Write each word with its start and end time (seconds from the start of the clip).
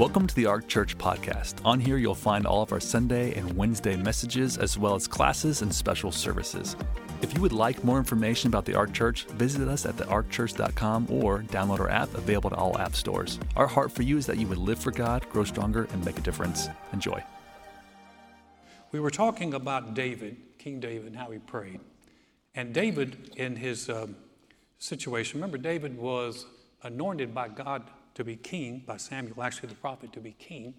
Welcome 0.00 0.26
to 0.28 0.34
the 0.34 0.46
Ark 0.46 0.66
Church 0.66 0.96
podcast. 0.96 1.56
On 1.62 1.78
here, 1.78 1.98
you'll 1.98 2.14
find 2.14 2.46
all 2.46 2.62
of 2.62 2.72
our 2.72 2.80
Sunday 2.80 3.34
and 3.34 3.54
Wednesday 3.54 3.96
messages, 3.96 4.56
as 4.56 4.78
well 4.78 4.94
as 4.94 5.06
classes 5.06 5.60
and 5.60 5.70
special 5.70 6.10
services. 6.10 6.74
If 7.20 7.34
you 7.34 7.42
would 7.42 7.52
like 7.52 7.84
more 7.84 7.98
information 7.98 8.48
about 8.48 8.64
the 8.64 8.74
Ark 8.74 8.94
Church, 8.94 9.26
visit 9.26 9.68
us 9.68 9.84
at 9.84 9.98
thearkchurch.com 9.98 11.08
or 11.10 11.40
download 11.40 11.80
our 11.80 11.90
app 11.90 12.14
available 12.14 12.48
to 12.48 12.56
all 12.56 12.78
app 12.78 12.94
stores. 12.94 13.38
Our 13.56 13.66
heart 13.66 13.92
for 13.92 14.00
you 14.00 14.16
is 14.16 14.24
that 14.24 14.38
you 14.38 14.46
would 14.46 14.56
live 14.56 14.78
for 14.78 14.90
God, 14.90 15.28
grow 15.28 15.44
stronger, 15.44 15.86
and 15.92 16.02
make 16.02 16.16
a 16.16 16.22
difference. 16.22 16.68
Enjoy. 16.94 17.22
We 18.92 19.00
were 19.00 19.10
talking 19.10 19.52
about 19.52 19.92
David, 19.92 20.38
King 20.56 20.80
David, 20.80 21.08
and 21.08 21.16
how 21.16 21.30
he 21.30 21.40
prayed. 21.40 21.80
And 22.54 22.72
David, 22.72 23.34
in 23.36 23.54
his 23.54 23.90
um, 23.90 24.16
situation, 24.78 25.38
remember, 25.38 25.58
David 25.58 25.98
was 25.98 26.46
anointed 26.84 27.34
by 27.34 27.48
God 27.48 27.82
to 28.14 28.24
be 28.24 28.36
king, 28.36 28.82
by 28.86 28.96
Samuel, 28.96 29.42
actually 29.42 29.68
the 29.68 29.74
prophet, 29.76 30.12
to 30.12 30.20
be 30.20 30.32
king. 30.32 30.74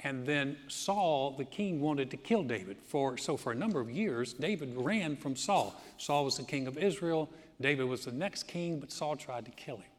And 0.00 0.24
then 0.24 0.56
Saul, 0.68 1.34
the 1.36 1.44
king, 1.44 1.80
wanted 1.80 2.10
to 2.12 2.16
kill 2.16 2.44
David. 2.44 2.76
For, 2.80 3.16
so 3.16 3.36
for 3.36 3.52
a 3.52 3.54
number 3.54 3.80
of 3.80 3.90
years, 3.90 4.32
David 4.32 4.72
ran 4.76 5.16
from 5.16 5.34
Saul. 5.34 5.74
Saul 5.96 6.24
was 6.24 6.36
the 6.36 6.44
king 6.44 6.68
of 6.68 6.78
Israel. 6.78 7.28
David 7.60 7.84
was 7.84 8.04
the 8.04 8.12
next 8.12 8.44
king, 8.44 8.78
but 8.78 8.92
Saul 8.92 9.16
tried 9.16 9.44
to 9.46 9.50
kill 9.50 9.78
him. 9.78 9.90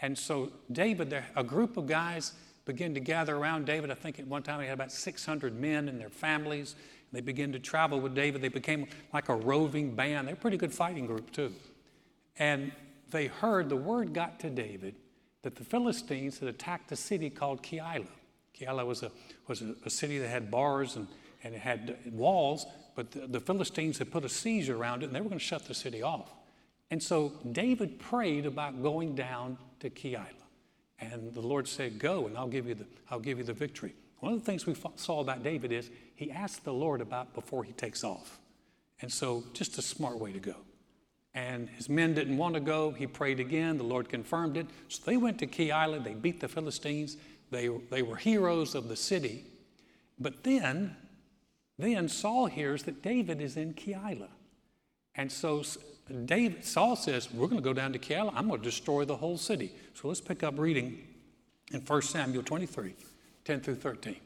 And 0.00 0.16
so 0.16 0.50
David, 0.72 1.14
a 1.34 1.44
group 1.44 1.76
of 1.76 1.86
guys 1.86 2.32
began 2.64 2.94
to 2.94 3.00
gather 3.00 3.36
around 3.36 3.66
David. 3.66 3.90
I 3.90 3.94
think 3.94 4.18
at 4.18 4.26
one 4.26 4.42
time 4.42 4.60
he 4.60 4.66
had 4.66 4.74
about 4.74 4.92
600 4.92 5.58
men 5.58 5.88
and 5.88 6.00
their 6.00 6.10
families. 6.10 6.74
They 7.12 7.20
began 7.20 7.52
to 7.52 7.58
travel 7.58 8.00
with 8.00 8.14
David. 8.14 8.42
They 8.42 8.48
became 8.48 8.86
like 9.12 9.28
a 9.28 9.36
roving 9.36 9.94
band. 9.94 10.28
They're 10.28 10.34
a 10.34 10.38
pretty 10.38 10.56
good 10.56 10.72
fighting 10.72 11.06
group, 11.06 11.30
too. 11.30 11.52
And 12.38 12.72
they 13.10 13.26
heard 13.26 13.68
the 13.68 13.76
word 13.76 14.12
got 14.12 14.40
to 14.40 14.50
David 14.50 14.94
that 15.42 15.56
the 15.56 15.64
Philistines 15.64 16.38
had 16.38 16.48
attacked 16.48 16.90
a 16.92 16.96
city 16.96 17.30
called 17.30 17.62
Keilah. 17.62 18.06
Keilah 18.58 18.86
was 18.86 19.02
a, 19.02 19.10
was 19.46 19.62
a, 19.62 19.74
a 19.84 19.90
city 19.90 20.18
that 20.18 20.28
had 20.28 20.50
bars 20.50 20.96
and, 20.96 21.06
and 21.44 21.54
it 21.54 21.60
had 21.60 21.96
walls, 22.12 22.66
but 22.94 23.10
the, 23.10 23.26
the 23.26 23.40
Philistines 23.40 23.98
had 23.98 24.10
put 24.10 24.24
a 24.24 24.28
siege 24.28 24.68
around 24.68 25.02
it 25.02 25.06
and 25.06 25.14
they 25.14 25.20
were 25.20 25.28
going 25.28 25.38
to 25.38 25.44
shut 25.44 25.66
the 25.66 25.74
city 25.74 26.02
off. 26.02 26.32
And 26.90 27.02
so 27.02 27.32
David 27.52 27.98
prayed 27.98 28.46
about 28.46 28.82
going 28.82 29.14
down 29.14 29.58
to 29.80 29.90
Keilah. 29.90 30.26
And 30.98 31.34
the 31.34 31.40
Lord 31.40 31.68
said, 31.68 31.98
Go, 31.98 32.26
and 32.26 32.36
I'll 32.38 32.48
give 32.48 32.66
you 32.66 32.74
the, 32.74 32.86
I'll 33.10 33.20
give 33.20 33.38
you 33.38 33.44
the 33.44 33.52
victory. 33.52 33.94
One 34.20 34.32
of 34.32 34.38
the 34.38 34.44
things 34.46 34.66
we 34.66 34.74
saw 34.96 35.20
about 35.20 35.42
David 35.42 35.72
is 35.72 35.90
he 36.14 36.30
asked 36.30 36.64
the 36.64 36.72
Lord 36.72 37.00
about 37.00 37.34
before 37.34 37.64
he 37.64 37.72
takes 37.72 38.02
off. 38.02 38.38
And 39.02 39.12
so, 39.12 39.44
just 39.52 39.76
a 39.76 39.82
smart 39.82 40.18
way 40.18 40.32
to 40.32 40.38
go. 40.38 40.54
And 41.36 41.68
his 41.68 41.90
men 41.90 42.14
didn't 42.14 42.38
want 42.38 42.54
to 42.54 42.60
go. 42.60 42.92
He 42.92 43.06
prayed 43.06 43.40
again. 43.40 43.76
The 43.76 43.84
Lord 43.84 44.08
confirmed 44.08 44.56
it. 44.56 44.66
So 44.88 45.02
they 45.04 45.18
went 45.18 45.38
to 45.40 45.46
Keilah. 45.46 46.02
They 46.02 46.14
beat 46.14 46.40
the 46.40 46.48
Philistines. 46.48 47.18
They, 47.50 47.68
they 47.90 48.00
were 48.00 48.16
heroes 48.16 48.74
of 48.74 48.88
the 48.88 48.96
city. 48.96 49.44
But 50.18 50.44
then, 50.44 50.96
then 51.78 52.08
Saul 52.08 52.46
hears 52.46 52.84
that 52.84 53.02
David 53.02 53.42
is 53.42 53.58
in 53.58 53.74
Keilah. 53.74 54.30
And 55.14 55.30
so 55.30 55.62
David, 56.24 56.64
Saul 56.64 56.96
says, 56.96 57.30
We're 57.30 57.48
going 57.48 57.60
to 57.60 57.62
go 57.62 57.74
down 57.74 57.92
to 57.92 57.98
Keilah. 57.98 58.32
I'm 58.34 58.48
going 58.48 58.60
to 58.60 58.64
destroy 58.64 59.04
the 59.04 59.16
whole 59.16 59.36
city. 59.36 59.72
So 59.92 60.08
let's 60.08 60.22
pick 60.22 60.42
up 60.42 60.58
reading 60.58 61.06
in 61.70 61.82
1 61.82 62.02
Samuel 62.02 62.44
23, 62.44 62.94
10 63.44 63.60
through 63.60 63.74
13. 63.74 64.16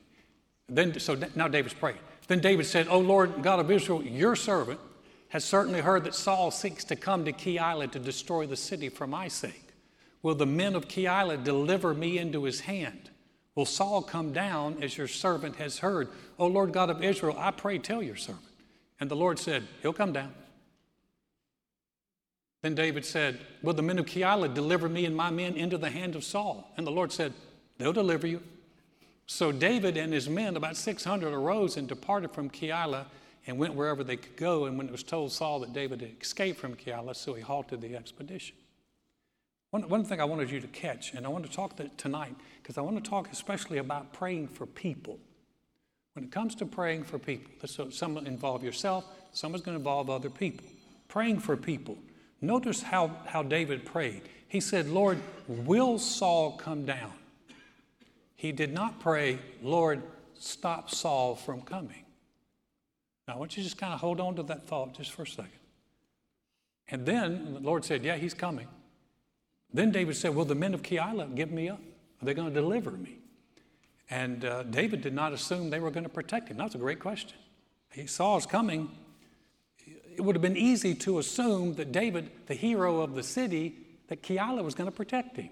Then, 0.68 1.00
so 1.00 1.18
now 1.34 1.48
David's 1.48 1.74
praying. 1.74 1.98
Then 2.28 2.38
David 2.38 2.66
said, 2.66 2.86
O 2.86 3.00
Lord 3.00 3.42
God 3.42 3.58
of 3.58 3.68
Israel, 3.68 4.00
your 4.04 4.36
servant 4.36 4.78
has 5.30 5.44
certainly 5.44 5.80
heard 5.80 6.04
that 6.04 6.14
Saul 6.14 6.50
seeks 6.50 6.84
to 6.84 6.96
come 6.96 7.24
to 7.24 7.32
Keilah 7.32 7.90
to 7.92 7.98
destroy 7.98 8.46
the 8.46 8.56
city 8.56 8.88
for 8.88 9.06
my 9.06 9.28
sake. 9.28 9.74
Will 10.22 10.34
the 10.34 10.46
men 10.46 10.74
of 10.74 10.88
Keilah 10.88 11.42
deliver 11.42 11.94
me 11.94 12.18
into 12.18 12.44
his 12.44 12.60
hand? 12.60 13.10
Will 13.54 13.64
Saul 13.64 14.02
come 14.02 14.32
down 14.32 14.82
as 14.82 14.98
your 14.98 15.08
servant 15.08 15.56
has 15.56 15.78
heard? 15.78 16.08
O 16.38 16.46
Lord 16.46 16.72
God 16.72 16.90
of 16.90 17.02
Israel, 17.02 17.36
I 17.38 17.52
pray, 17.52 17.78
tell 17.78 18.02
your 18.02 18.16
servant. 18.16 18.44
And 18.98 19.10
the 19.10 19.16
Lord 19.16 19.38
said, 19.38 19.66
He'll 19.82 19.92
come 19.92 20.12
down. 20.12 20.34
Then 22.62 22.74
David 22.74 23.04
said, 23.04 23.38
Will 23.62 23.72
the 23.72 23.82
men 23.82 23.98
of 23.98 24.06
Keilah 24.06 24.52
deliver 24.52 24.88
me 24.88 25.06
and 25.06 25.16
my 25.16 25.30
men 25.30 25.54
into 25.54 25.78
the 25.78 25.90
hand 25.90 26.16
of 26.16 26.24
Saul? 26.24 26.70
And 26.76 26.86
the 26.86 26.90
Lord 26.90 27.12
said, 27.12 27.32
They'll 27.78 27.92
deliver 27.92 28.26
you. 28.26 28.42
So 29.26 29.52
David 29.52 29.96
and 29.96 30.12
his 30.12 30.28
men, 30.28 30.56
about 30.56 30.76
600, 30.76 31.32
arose 31.32 31.76
and 31.76 31.86
departed 31.86 32.32
from 32.32 32.50
Keilah 32.50 33.06
and 33.46 33.58
went 33.58 33.74
wherever 33.74 34.04
they 34.04 34.16
could 34.16 34.36
go. 34.36 34.66
And 34.66 34.76
when 34.76 34.86
it 34.86 34.92
was 34.92 35.02
told 35.02 35.32
Saul 35.32 35.60
that 35.60 35.72
David 35.72 36.00
had 36.00 36.12
escaped 36.20 36.58
from 36.58 36.74
Keilah, 36.74 37.16
so 37.16 37.34
he 37.34 37.42
halted 37.42 37.80
the 37.80 37.96
expedition. 37.96 38.56
One, 39.70 39.88
one 39.88 40.04
thing 40.04 40.20
I 40.20 40.24
wanted 40.24 40.50
you 40.50 40.60
to 40.60 40.66
catch, 40.68 41.14
and 41.14 41.24
I 41.24 41.28
want 41.28 41.46
to 41.46 41.52
talk 41.52 41.76
to, 41.76 41.88
tonight, 41.96 42.34
because 42.62 42.76
I 42.76 42.80
want 42.80 43.02
to 43.02 43.08
talk 43.08 43.30
especially 43.32 43.78
about 43.78 44.12
praying 44.12 44.48
for 44.48 44.66
people. 44.66 45.18
When 46.14 46.24
it 46.24 46.32
comes 46.32 46.56
to 46.56 46.66
praying 46.66 47.04
for 47.04 47.18
people, 47.18 47.68
so 47.68 47.88
some 47.88 48.16
involve 48.18 48.64
yourself, 48.64 49.04
some 49.32 49.54
is 49.54 49.60
going 49.60 49.76
to 49.76 49.78
involve 49.78 50.10
other 50.10 50.30
people. 50.30 50.66
Praying 51.06 51.38
for 51.38 51.56
people. 51.56 51.96
Notice 52.40 52.82
how, 52.82 53.10
how 53.26 53.42
David 53.42 53.84
prayed. 53.84 54.22
He 54.48 54.60
said, 54.60 54.88
Lord, 54.88 55.18
will 55.46 55.98
Saul 55.98 56.52
come 56.52 56.84
down? 56.84 57.12
He 58.34 58.50
did 58.50 58.72
not 58.72 58.98
pray, 58.98 59.38
Lord, 59.62 60.02
stop 60.38 60.90
Saul 60.90 61.36
from 61.36 61.60
coming. 61.60 62.04
Now, 63.30 63.36
I 63.36 63.38
want 63.38 63.56
you 63.56 63.62
to 63.62 63.68
just 63.68 63.78
kind 63.78 63.94
of 63.94 64.00
hold 64.00 64.18
on 64.18 64.34
to 64.36 64.42
that 64.42 64.66
thought 64.66 64.94
just 64.94 65.12
for 65.12 65.22
a 65.22 65.26
second. 65.26 65.52
And 66.88 67.06
then 67.06 67.54
the 67.54 67.60
Lord 67.60 67.84
said, 67.84 68.04
Yeah, 68.04 68.16
he's 68.16 68.34
coming. 68.34 68.66
Then 69.72 69.92
David 69.92 70.16
said, 70.16 70.34
Will 70.34 70.44
the 70.44 70.56
men 70.56 70.74
of 70.74 70.82
Keilah 70.82 71.36
give 71.36 71.52
me 71.52 71.68
up? 71.68 71.78
Are 72.20 72.24
they 72.24 72.34
going 72.34 72.48
to 72.48 72.54
deliver 72.54 72.90
me? 72.90 73.18
And 74.10 74.44
uh, 74.44 74.64
David 74.64 75.00
did 75.00 75.14
not 75.14 75.32
assume 75.32 75.70
they 75.70 75.78
were 75.78 75.92
going 75.92 76.02
to 76.02 76.10
protect 76.10 76.48
him. 76.48 76.56
That's 76.56 76.74
a 76.74 76.78
great 76.78 76.98
question. 76.98 77.38
He 77.92 78.08
saw 78.08 78.36
us 78.36 78.46
coming. 78.46 78.90
It 80.16 80.22
would 80.22 80.34
have 80.34 80.42
been 80.42 80.56
easy 80.56 80.96
to 80.96 81.20
assume 81.20 81.74
that 81.74 81.92
David, 81.92 82.32
the 82.46 82.54
hero 82.54 82.98
of 82.98 83.14
the 83.14 83.22
city, 83.22 83.76
that 84.08 84.24
Keilah 84.24 84.64
was 84.64 84.74
going 84.74 84.90
to 84.90 84.96
protect 84.96 85.36
him. 85.36 85.50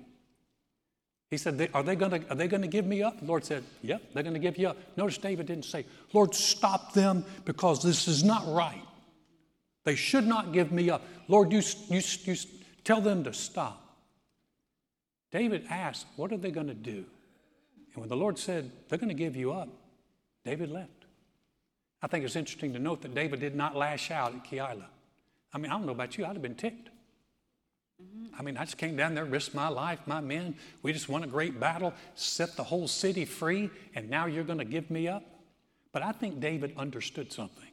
He 1.30 1.36
said, 1.36 1.70
Are 1.74 1.82
they 1.82 1.92
are 1.92 2.34
they 2.34 2.48
going 2.48 2.62
to 2.62 2.68
give 2.68 2.86
me 2.86 3.02
up? 3.02 3.20
The 3.20 3.26
Lord 3.26 3.44
said, 3.44 3.62
Yep, 3.82 4.02
they're 4.14 4.22
going 4.22 4.34
to 4.34 4.40
give 4.40 4.56
you 4.56 4.68
up. 4.68 4.76
Notice 4.96 5.18
David 5.18 5.46
didn't 5.46 5.66
say, 5.66 5.84
Lord, 6.12 6.34
stop 6.34 6.94
them 6.94 7.24
because 7.44 7.82
this 7.82 8.08
is 8.08 8.24
not 8.24 8.44
right. 8.46 8.82
They 9.84 9.94
should 9.94 10.26
not 10.26 10.52
give 10.52 10.72
me 10.72 10.90
up. 10.90 11.02
Lord, 11.28 11.52
you, 11.52 11.62
you, 11.88 12.00
you 12.24 12.36
tell 12.84 13.00
them 13.00 13.24
to 13.24 13.32
stop. 13.32 13.96
David 15.30 15.66
asked, 15.68 16.06
What 16.16 16.32
are 16.32 16.38
they 16.38 16.50
going 16.50 16.68
to 16.68 16.74
do? 16.74 17.04
And 17.94 18.02
when 18.02 18.08
the 18.08 18.16
Lord 18.16 18.38
said, 18.38 18.70
They're 18.88 18.98
going 18.98 19.08
to 19.08 19.14
give 19.14 19.36
you 19.36 19.52
up, 19.52 19.68
David 20.44 20.70
left. 20.70 20.90
I 22.00 22.06
think 22.06 22.24
it's 22.24 22.36
interesting 22.36 22.72
to 22.72 22.78
note 22.78 23.02
that 23.02 23.14
David 23.14 23.40
did 23.40 23.54
not 23.54 23.76
lash 23.76 24.10
out 24.10 24.34
at 24.34 24.44
Keilah. 24.44 24.86
I 25.52 25.58
mean, 25.58 25.70
I 25.70 25.74
don't 25.74 25.86
know 25.86 25.92
about 25.92 26.16
you, 26.16 26.24
I'd 26.24 26.32
have 26.32 26.42
been 26.42 26.54
ticked. 26.54 26.88
I 28.38 28.42
mean, 28.42 28.56
I 28.56 28.64
just 28.64 28.78
came 28.78 28.97
down 28.97 29.14
there, 29.14 29.25
risked 29.25 29.54
my 29.54 29.69
life, 29.69 29.98
my 30.06 30.20
men. 30.20 30.54
We 30.82 30.92
just 30.92 31.09
won 31.09 31.25
a 31.25 31.26
great 31.26 31.59
battle, 31.59 31.92
set 32.14 32.56
the 32.56 32.62
whole 32.62 32.86
city 32.86 33.25
free, 33.25 33.69
and 33.94 34.09
now 34.09 34.26
you're 34.26 34.44
going 34.44 34.60
to 34.60 34.64
give 34.64 34.91
me 34.91 35.09
up? 35.09 35.25
But 35.91 36.03
I 36.03 36.12
think 36.12 36.38
David 36.38 36.72
understood 36.76 37.32
something. 37.32 37.64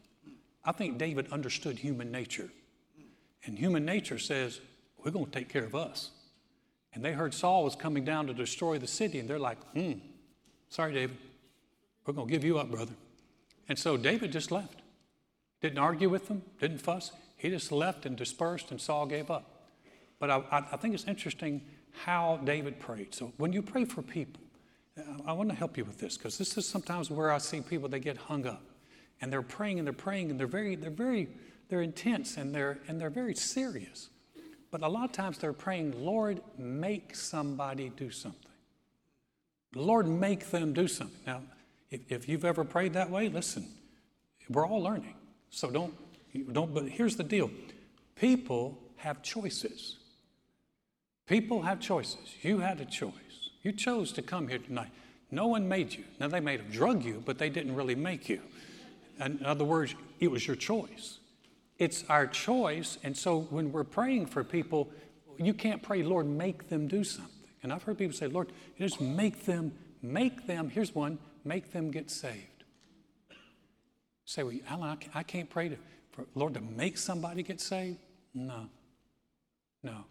I 0.64 0.72
think 0.72 0.98
David 0.98 1.32
understood 1.32 1.78
human 1.78 2.12
nature. 2.12 2.50
And 3.46 3.60
human 3.60 3.86
nature 3.86 4.18
says, 4.18 4.60
we're 4.98 5.12
going 5.12 5.26
to 5.26 5.32
take 5.32 5.50
care 5.50 5.66
of 5.66 5.76
us. 5.76 6.10
And 6.96 7.06
they 7.06 7.12
heard 7.12 7.36
Saul 7.36 7.64
was 7.64 7.76
coming 7.76 8.04
down 8.04 8.26
to 8.28 8.34
destroy 8.34 8.80
the 8.80 8.88
city, 8.88 9.20
and 9.20 9.30
they're 9.30 9.38
like, 9.38 9.62
hmm, 9.74 9.94
sorry, 10.70 10.94
David. 10.94 11.18
We're 12.08 12.14
going 12.14 12.28
to 12.28 12.34
give 12.34 12.44
you 12.44 12.58
up, 12.58 12.72
brother. 12.72 12.94
And 13.70 13.78
so 13.78 13.98
David 13.98 14.32
just 14.32 14.52
left. 14.52 14.82
Didn't 15.62 15.78
argue 15.78 16.10
with 16.10 16.28
them, 16.28 16.42
didn't 16.60 16.80
fuss. 16.80 17.12
He 17.38 17.50
just 17.50 17.72
left 17.72 18.06
and 18.08 18.16
dispersed, 18.16 18.72
and 18.72 18.82
Saul 18.82 19.06
gave 19.06 19.30
up. 19.30 19.55
But 20.20 20.30
I, 20.30 20.66
I 20.72 20.78
think 20.78 20.94
it's 20.94 21.06
interesting 21.06 21.62
how 22.04 22.40
David 22.44 22.80
prayed. 22.80 23.14
So 23.14 23.34
when 23.38 23.54
you 23.54 23.62
pray 23.62 23.86
for 23.86 24.02
people, 24.02 24.42
I 25.26 25.34
want 25.34 25.50
to 25.50 25.56
help 25.56 25.78
you 25.78 25.84
with 25.84 25.98
this 25.98 26.18
because 26.18 26.38
this 26.38 26.58
is 26.58 26.68
sometimes 26.68 27.12
where 27.12 27.32
I 27.32 27.38
see 27.38 27.62
people 27.62 27.90
they 27.90 28.00
get 28.00 28.18
hung 28.18 28.48
up, 28.48 28.64
and 29.22 29.32
they're 29.32 29.42
praying 29.42 29.80
and 29.80 29.86
they're 29.86 29.94
praying 29.94 30.32
and 30.32 30.40
they're 30.40 30.48
very 30.48 30.76
they're 30.76 30.90
very 30.90 31.28
they're 31.68 31.82
intense 31.82 32.38
and 32.38 32.56
they're 32.56 32.80
and 32.88 33.00
they're 33.00 33.10
very 33.10 33.36
serious. 33.36 34.10
But 34.72 34.82
a 34.82 34.88
lot 34.88 35.06
of 35.06 35.12
times 35.12 35.38
they're 35.38 35.54
praying, 35.54 36.04
Lord, 36.04 36.42
make 36.58 37.16
somebody 37.16 37.90
do 37.96 38.10
something. 38.10 38.52
Lord, 39.74 40.08
make 40.08 40.50
them 40.52 40.74
do 40.74 40.88
something. 40.88 41.20
Now, 41.28 41.42
if, 41.92 42.02
if 42.10 42.30
you've 42.30 42.46
ever 42.46 42.64
prayed 42.64 42.94
that 42.94 43.10
way, 43.10 43.30
listen, 43.30 43.68
we're 44.50 44.66
all 44.66 44.82
learning. 44.82 45.16
So 45.50 45.70
don't 45.70 45.94
don't. 46.54 46.74
But 46.74 46.88
here's 46.88 47.18
the 47.18 47.24
deal: 47.24 47.52
people 48.16 48.78
have 48.96 49.22
choices. 49.22 49.98
People 51.28 51.62
have 51.64 51.80
choices. 51.80 52.36
You 52.42 52.60
had 52.60 52.80
a 52.82 52.86
choice. 52.86 53.12
You 53.64 53.72
chose 53.72 54.12
to 54.14 54.22
come 54.22 54.48
here 54.48 54.60
tonight. 54.60 54.92
No 55.32 55.48
one 55.48 55.68
made 55.68 55.94
you. 55.94 56.04
Now, 56.20 56.28
they 56.28 56.40
may 56.40 56.58
have 56.58 56.72
drug 56.72 57.04
you, 57.04 57.22
but 57.26 57.38
they 57.38 57.50
didn't 57.50 57.76
really 57.76 57.96
make 57.96 58.30
you. 58.30 58.42
In 59.20 59.44
other 59.44 59.66
words, 59.66 59.96
it 60.20 60.30
was 60.30 60.46
your 60.46 60.56
choice. 60.56 61.20
It's 61.78 62.04
our 62.10 62.28
choice. 62.28 62.98
And 63.04 63.18
so 63.18 63.42
when 63.50 63.72
we're 63.72 63.84
praying 63.84 64.28
for 64.28 64.44
people, 64.44 64.90
you 65.38 65.54
can't 65.54 65.82
pray, 65.82 66.04
Lord, 66.04 66.28
make 66.28 66.70
them 66.70 66.88
do 66.88 67.04
something. 67.04 67.32
And 67.64 67.74
I've 67.74 67.84
heard 67.84 67.98
people 67.98 68.16
say, 68.16 68.28
Lord, 68.28 68.52
just 68.78 69.02
make 69.02 69.46
them 69.46 69.74
make 70.06 70.46
them, 70.46 70.70
here's 70.70 70.94
one, 70.94 71.18
make 71.44 71.72
them 71.72 71.92
get 71.92 72.10
saved. 72.10 72.64
Say, 74.26 74.44
well, 74.44 74.56
Alan, 74.70 74.98
I 75.14 75.24
can't 75.24 75.50
pray 75.50 75.70
to, 75.70 75.78
for 76.12 76.26
Lord 76.34 76.54
to 76.56 76.62
make 76.62 76.98
somebody 76.98 77.44
get 77.44 77.62
saved. 77.62 77.98
No, 78.34 78.68
no. 79.84 80.06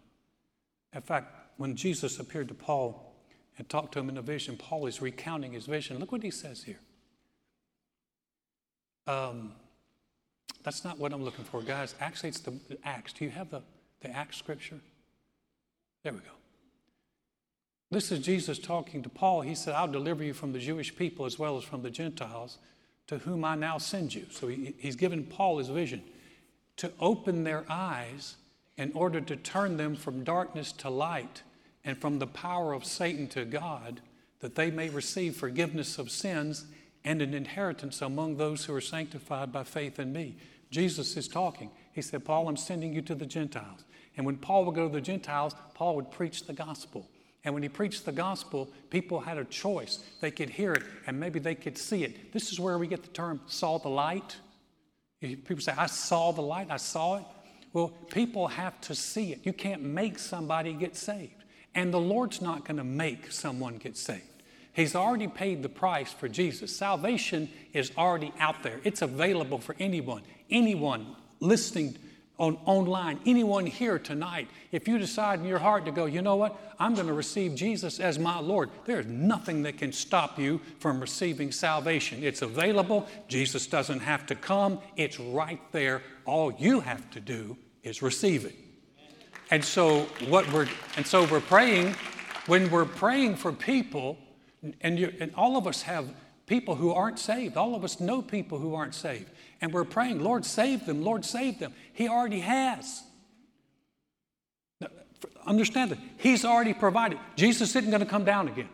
In 0.95 1.01
fact, 1.01 1.33
when 1.57 1.75
Jesus 1.75 2.19
appeared 2.19 2.47
to 2.47 2.53
Paul 2.53 3.13
and 3.57 3.67
talked 3.67 3.93
to 3.93 3.99
him 3.99 4.09
in 4.09 4.17
a 4.17 4.21
vision, 4.21 4.57
Paul 4.57 4.87
is 4.87 5.01
recounting 5.01 5.51
his 5.51 5.65
vision. 5.65 5.99
Look 5.99 6.11
what 6.11 6.23
he 6.23 6.31
says 6.31 6.63
here. 6.63 6.79
Um, 9.05 9.51
that's 10.63 10.83
not 10.83 10.97
what 10.97 11.13
I'm 11.13 11.23
looking 11.23 11.45
for, 11.45 11.61
guys. 11.61 11.93
Actually, 11.99 12.29
it's 12.29 12.39
the 12.39 12.57
Acts. 12.83 13.13
Do 13.13 13.25
you 13.25 13.31
have 13.31 13.51
the, 13.51 13.61
the 14.01 14.09
Acts 14.09 14.37
scripture? 14.37 14.79
There 16.03 16.13
we 16.13 16.19
go. 16.19 16.25
This 17.91 18.11
is 18.11 18.19
Jesus 18.19 18.57
talking 18.57 19.03
to 19.03 19.09
Paul. 19.09 19.41
He 19.41 19.53
said, 19.53 19.75
I'll 19.75 19.87
deliver 19.87 20.23
you 20.23 20.33
from 20.33 20.53
the 20.53 20.59
Jewish 20.59 20.95
people 20.95 21.25
as 21.25 21.37
well 21.37 21.57
as 21.57 21.63
from 21.63 21.83
the 21.83 21.91
Gentiles, 21.91 22.57
to 23.07 23.19
whom 23.19 23.45
I 23.45 23.55
now 23.55 23.77
send 23.77 24.15
you. 24.15 24.25
So 24.31 24.47
he, 24.47 24.73
he's 24.79 24.95
given 24.95 25.25
Paul 25.25 25.59
his 25.59 25.69
vision 25.69 26.01
to 26.77 26.91
open 26.99 27.43
their 27.43 27.63
eyes 27.69 28.37
in 28.77 28.91
order 28.93 29.21
to 29.21 29.35
turn 29.35 29.77
them 29.77 29.95
from 29.95 30.23
darkness 30.23 30.71
to 30.73 30.89
light 30.89 31.43
and 31.83 31.97
from 31.99 32.19
the 32.19 32.27
power 32.27 32.73
of 32.73 32.83
Satan 32.85 33.27
to 33.29 33.45
God, 33.45 34.01
that 34.39 34.55
they 34.55 34.71
may 34.71 34.89
receive 34.89 35.35
forgiveness 35.35 35.97
of 35.97 36.11
sins 36.11 36.65
and 37.03 37.21
an 37.21 37.33
inheritance 37.33 38.01
among 38.01 38.37
those 38.37 38.65
who 38.65 38.73
are 38.73 38.81
sanctified 38.81 39.51
by 39.51 39.63
faith 39.63 39.99
in 39.99 40.11
me. 40.11 40.35
Jesus 40.71 41.15
is 41.15 41.27
talking. 41.27 41.69
He 41.93 42.01
said, 42.01 42.25
Paul, 42.25 42.49
I'm 42.49 42.57
sending 42.57 42.93
you 42.93 43.01
to 43.03 43.15
the 43.15 43.25
Gentiles. 43.25 43.85
And 44.17 44.25
when 44.25 44.37
Paul 44.37 44.65
would 44.65 44.75
go 44.75 44.87
to 44.87 44.93
the 44.93 45.01
Gentiles, 45.01 45.55
Paul 45.73 45.95
would 45.95 46.11
preach 46.11 46.45
the 46.45 46.53
gospel. 46.53 47.07
And 47.43 47.53
when 47.53 47.61
he 47.61 47.69
preached 47.69 48.05
the 48.05 48.11
gospel, 48.11 48.69
people 48.89 49.19
had 49.19 49.37
a 49.37 49.45
choice. 49.45 49.99
They 50.19 50.31
could 50.31 50.49
hear 50.49 50.73
it 50.73 50.83
and 51.05 51.19
maybe 51.19 51.39
they 51.39 51.53
could 51.53 51.77
see 51.77 52.03
it. 52.03 52.33
This 52.33 52.51
is 52.51 52.59
where 52.59 52.77
we 52.79 52.87
get 52.87 53.03
the 53.03 53.09
term 53.09 53.39
saw 53.45 53.77
the 53.77 53.89
light. 53.89 54.35
People 55.21 55.59
say, 55.59 55.73
I 55.77 55.85
saw 55.85 56.31
the 56.31 56.41
light, 56.41 56.67
I 56.69 56.77
saw 56.77 57.17
it. 57.17 57.25
Well, 57.75 57.89
people 58.09 58.47
have 58.47 58.79
to 58.81 58.95
see 58.95 59.33
it. 59.33 59.41
You 59.43 59.51
can't 59.51 59.81
make 59.81 60.17
somebody 60.17 60.71
get 60.71 60.95
saved. 60.95 61.43
And 61.75 61.93
the 61.93 61.99
Lord's 61.99 62.41
not 62.41 62.63
going 62.63 62.77
to 62.77 62.85
make 62.85 63.33
someone 63.33 63.75
get 63.75 63.97
saved. 63.97 64.23
He's 64.71 64.95
already 64.95 65.27
paid 65.27 65.61
the 65.61 65.67
price 65.67 66.13
for 66.13 66.29
Jesus. 66.29 66.73
Salvation 66.73 67.49
is 67.73 67.91
already 67.97 68.31
out 68.39 68.63
there, 68.63 68.79
it's 68.85 69.01
available 69.01 69.59
for 69.59 69.75
anyone. 69.77 70.21
Anyone 70.49 71.17
listening 71.41 71.97
on, 72.37 72.57
online, 72.63 73.19
anyone 73.25 73.65
here 73.65 73.99
tonight, 73.99 74.47
if 74.71 74.87
you 74.87 74.97
decide 74.97 75.41
in 75.41 75.45
your 75.45 75.59
heart 75.59 75.83
to 75.83 75.91
go, 75.91 76.05
you 76.05 76.21
know 76.21 76.37
what, 76.37 76.57
I'm 76.79 76.93
going 76.93 77.07
to 77.07 77.13
receive 77.13 77.55
Jesus 77.55 77.99
as 77.99 78.17
my 78.17 78.39
Lord, 78.39 78.69
there's 78.85 79.05
nothing 79.05 79.63
that 79.63 79.77
can 79.77 79.91
stop 79.91 80.39
you 80.39 80.61
from 80.79 81.01
receiving 81.01 81.51
salvation. 81.51 82.23
It's 82.23 82.41
available. 82.41 83.05
Jesus 83.27 83.67
doesn't 83.67 83.99
have 83.99 84.25
to 84.27 84.35
come, 84.35 84.79
it's 84.95 85.19
right 85.19 85.59
there. 85.73 86.03
All 86.23 86.53
you 86.53 86.79
have 86.79 87.09
to 87.11 87.19
do 87.19 87.57
is 87.85 88.01
receive 88.01 88.43
it. 88.43 88.55
And 89.51 89.63
so 89.63 90.01
what 90.27 90.51
we're 90.51 90.67
and 90.97 91.07
so 91.07 91.23
we're 91.25 91.39
praying 91.39 91.95
when 92.47 92.69
we're 92.69 92.85
praying 92.85 93.35
for 93.35 93.51
people, 93.51 94.17
and, 94.81 94.99
you, 94.99 95.13
and 95.19 95.33
all 95.35 95.57
of 95.57 95.67
us 95.67 95.81
have 95.83 96.07
people 96.45 96.75
who 96.75 96.91
aren't 96.91 97.19
saved. 97.19 97.57
All 97.57 97.75
of 97.75 97.83
us 97.83 97.99
know 97.99 98.21
people 98.21 98.59
who 98.59 98.75
aren't 98.75 98.93
saved. 98.93 99.29
And 99.61 99.73
we're 99.73 99.83
praying, 99.83 100.23
Lord, 100.23 100.45
save 100.45 100.85
them, 100.85 101.03
Lord, 101.03 101.25
save 101.25 101.59
them. 101.59 101.73
He 101.93 102.07
already 102.07 102.41
has. 102.41 103.03
Understand 105.45 105.91
that. 105.91 105.99
He's 106.17 106.45
already 106.45 106.73
provided. 106.73 107.19
Jesus 107.35 107.75
isn't 107.75 107.89
going 107.89 108.01
to 108.01 108.09
come 108.09 108.25
down 108.25 108.47
again. 108.47 108.69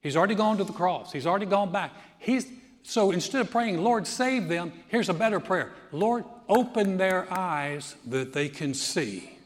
He's 0.00 0.16
already 0.16 0.34
gone 0.34 0.58
to 0.58 0.64
the 0.64 0.72
cross, 0.72 1.12
He's 1.12 1.26
already 1.26 1.46
gone 1.46 1.72
back. 1.72 1.92
He's, 2.18 2.46
so 2.88 3.10
instead 3.10 3.42
of 3.42 3.50
praying, 3.50 3.84
Lord, 3.84 4.06
save 4.06 4.48
them, 4.48 4.72
here's 4.88 5.10
a 5.10 5.14
better 5.14 5.40
prayer 5.40 5.72
Lord, 5.92 6.24
open 6.48 6.96
their 6.96 7.30
eyes 7.30 7.94
that 8.06 8.32
they 8.32 8.48
can 8.48 8.72
see 8.72 9.36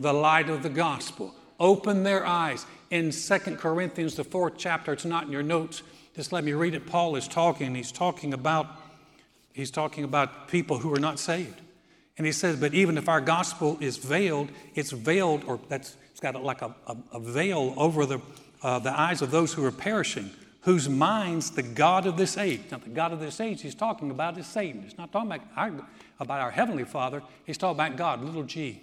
the 0.00 0.14
light 0.14 0.48
of 0.48 0.62
the 0.62 0.70
gospel. 0.70 1.34
Open 1.60 2.02
their 2.02 2.24
eyes. 2.24 2.64
In 2.90 3.12
Second 3.12 3.58
Corinthians, 3.58 4.14
the 4.14 4.24
fourth 4.24 4.54
chapter, 4.56 4.94
it's 4.94 5.04
not 5.04 5.24
in 5.26 5.32
your 5.32 5.42
notes. 5.42 5.82
Just 6.16 6.32
let 6.32 6.44
me 6.44 6.54
read 6.54 6.74
it. 6.74 6.86
Paul 6.86 7.14
is 7.16 7.28
talking. 7.28 7.74
He's 7.74 7.92
talking 7.92 8.32
about 8.32 8.66
he's 9.52 9.70
talking 9.70 10.04
about 10.04 10.48
people 10.48 10.78
who 10.78 10.90
are 10.94 11.00
not 11.00 11.18
saved. 11.18 11.60
And 12.16 12.26
he 12.26 12.32
says, 12.32 12.56
but 12.56 12.72
even 12.72 12.96
if 12.96 13.06
our 13.06 13.20
gospel 13.20 13.76
is 13.82 13.98
veiled, 13.98 14.48
it's 14.74 14.92
veiled, 14.92 15.44
or 15.44 15.60
that's 15.68 15.98
it's 16.10 16.20
got 16.20 16.42
like 16.42 16.62
a, 16.62 16.74
a, 16.86 16.96
a 17.12 17.20
veil 17.20 17.74
over 17.76 18.06
the, 18.06 18.20
uh, 18.62 18.78
the 18.78 18.98
eyes 18.98 19.20
of 19.20 19.30
those 19.30 19.52
who 19.52 19.62
are 19.66 19.70
perishing, 19.70 20.30
whose 20.62 20.88
minds 20.88 21.50
the 21.50 21.62
God 21.62 22.06
of 22.06 22.16
this 22.16 22.36
age. 22.36 22.60
Now, 22.70 22.78
the 22.78 22.90
God 22.90 23.12
of 23.12 23.20
this 23.20 23.40
age 23.40 23.62
he's 23.62 23.74
talking 23.74 24.10
about 24.10 24.36
is 24.38 24.46
Satan. 24.46 24.82
He's 24.82 24.98
not 24.98 25.12
talking 25.12 25.30
about 25.30 25.46
our, 25.56 25.72
about 26.18 26.40
our 26.40 26.50
Heavenly 26.50 26.84
Father, 26.84 27.22
he's 27.44 27.58
talking 27.58 27.76
about 27.76 27.96
God, 27.96 28.24
little 28.24 28.42
g. 28.42 28.82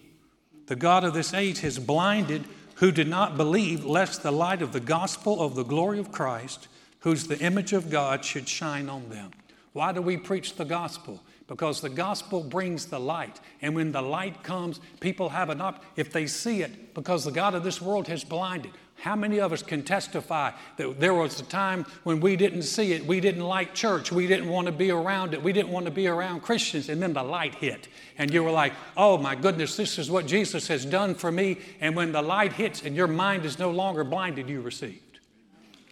The 0.67 0.75
God 0.75 1.03
of 1.03 1.13
this 1.13 1.33
age 1.33 1.59
has 1.59 1.77
blinded 1.77 2.45
who 2.75 2.91
did 2.91 3.07
not 3.07 3.37
believe, 3.37 3.85
lest 3.85 4.23
the 4.23 4.31
light 4.31 4.61
of 4.61 4.73
the 4.73 4.79
gospel 4.79 5.41
of 5.41 5.55
the 5.55 5.63
glory 5.63 5.99
of 5.99 6.11
Christ, 6.11 6.67
who's 6.99 7.27
the 7.27 7.39
image 7.39 7.71
of 7.71 7.89
God, 7.89 8.25
should 8.25 8.47
shine 8.47 8.89
on 8.89 9.09
them. 9.09 9.31
Why 9.73 9.91
do 9.91 10.01
we 10.01 10.17
preach 10.17 10.55
the 10.55 10.65
gospel? 10.65 11.21
Because 11.47 11.81
the 11.81 11.89
gospel 11.89 12.43
brings 12.43 12.87
the 12.87 12.99
light. 12.99 13.39
And 13.61 13.75
when 13.75 13.91
the 13.91 14.01
light 14.01 14.43
comes, 14.43 14.79
people 14.99 15.29
have 15.29 15.49
an 15.49 15.61
up 15.61 15.83
if 15.95 16.11
they 16.11 16.27
see 16.27 16.63
it, 16.63 16.93
because 16.93 17.23
the 17.23 17.31
God 17.31 17.55
of 17.55 17.63
this 17.63 17.81
world 17.81 18.07
has 18.07 18.23
blinded. 18.23 18.71
How 18.97 19.15
many 19.15 19.39
of 19.39 19.51
us 19.53 19.61
can 19.61 19.83
testify 19.83 20.51
that 20.77 20.99
there 20.99 21.13
was 21.13 21.39
a 21.39 21.43
time 21.43 21.85
when 22.03 22.19
we 22.19 22.35
didn't 22.35 22.63
see 22.63 22.93
it, 22.93 23.05
we 23.05 23.19
didn't 23.19 23.43
like 23.43 23.73
church, 23.73 24.11
we 24.11 24.25
didn't 24.25 24.49
want 24.49 24.65
to 24.67 24.71
be 24.71 24.89
around 24.89 25.33
it, 25.33 25.43
we 25.43 25.53
didn't 25.53 25.71
want 25.71 25.85
to 25.85 25.91
be 25.91 26.07
around 26.07 26.41
Christians, 26.41 26.89
and 26.89 27.01
then 27.01 27.13
the 27.13 27.21
light 27.21 27.55
hit. 27.55 27.87
And 28.17 28.33
you 28.33 28.43
were 28.43 28.51
like, 28.51 28.73
oh 28.97 29.17
my 29.17 29.35
goodness, 29.35 29.75
this 29.75 29.99
is 29.99 30.09
what 30.09 30.25
Jesus 30.25 30.67
has 30.69 30.85
done 30.85 31.13
for 31.13 31.31
me. 31.31 31.57
And 31.81 31.95
when 31.95 32.11
the 32.11 32.21
light 32.21 32.53
hits 32.53 32.83
and 32.83 32.95
your 32.95 33.07
mind 33.07 33.45
is 33.45 33.59
no 33.59 33.69
longer 33.69 34.03
blinded, 34.03 34.49
you 34.49 34.61
received. 34.61 35.19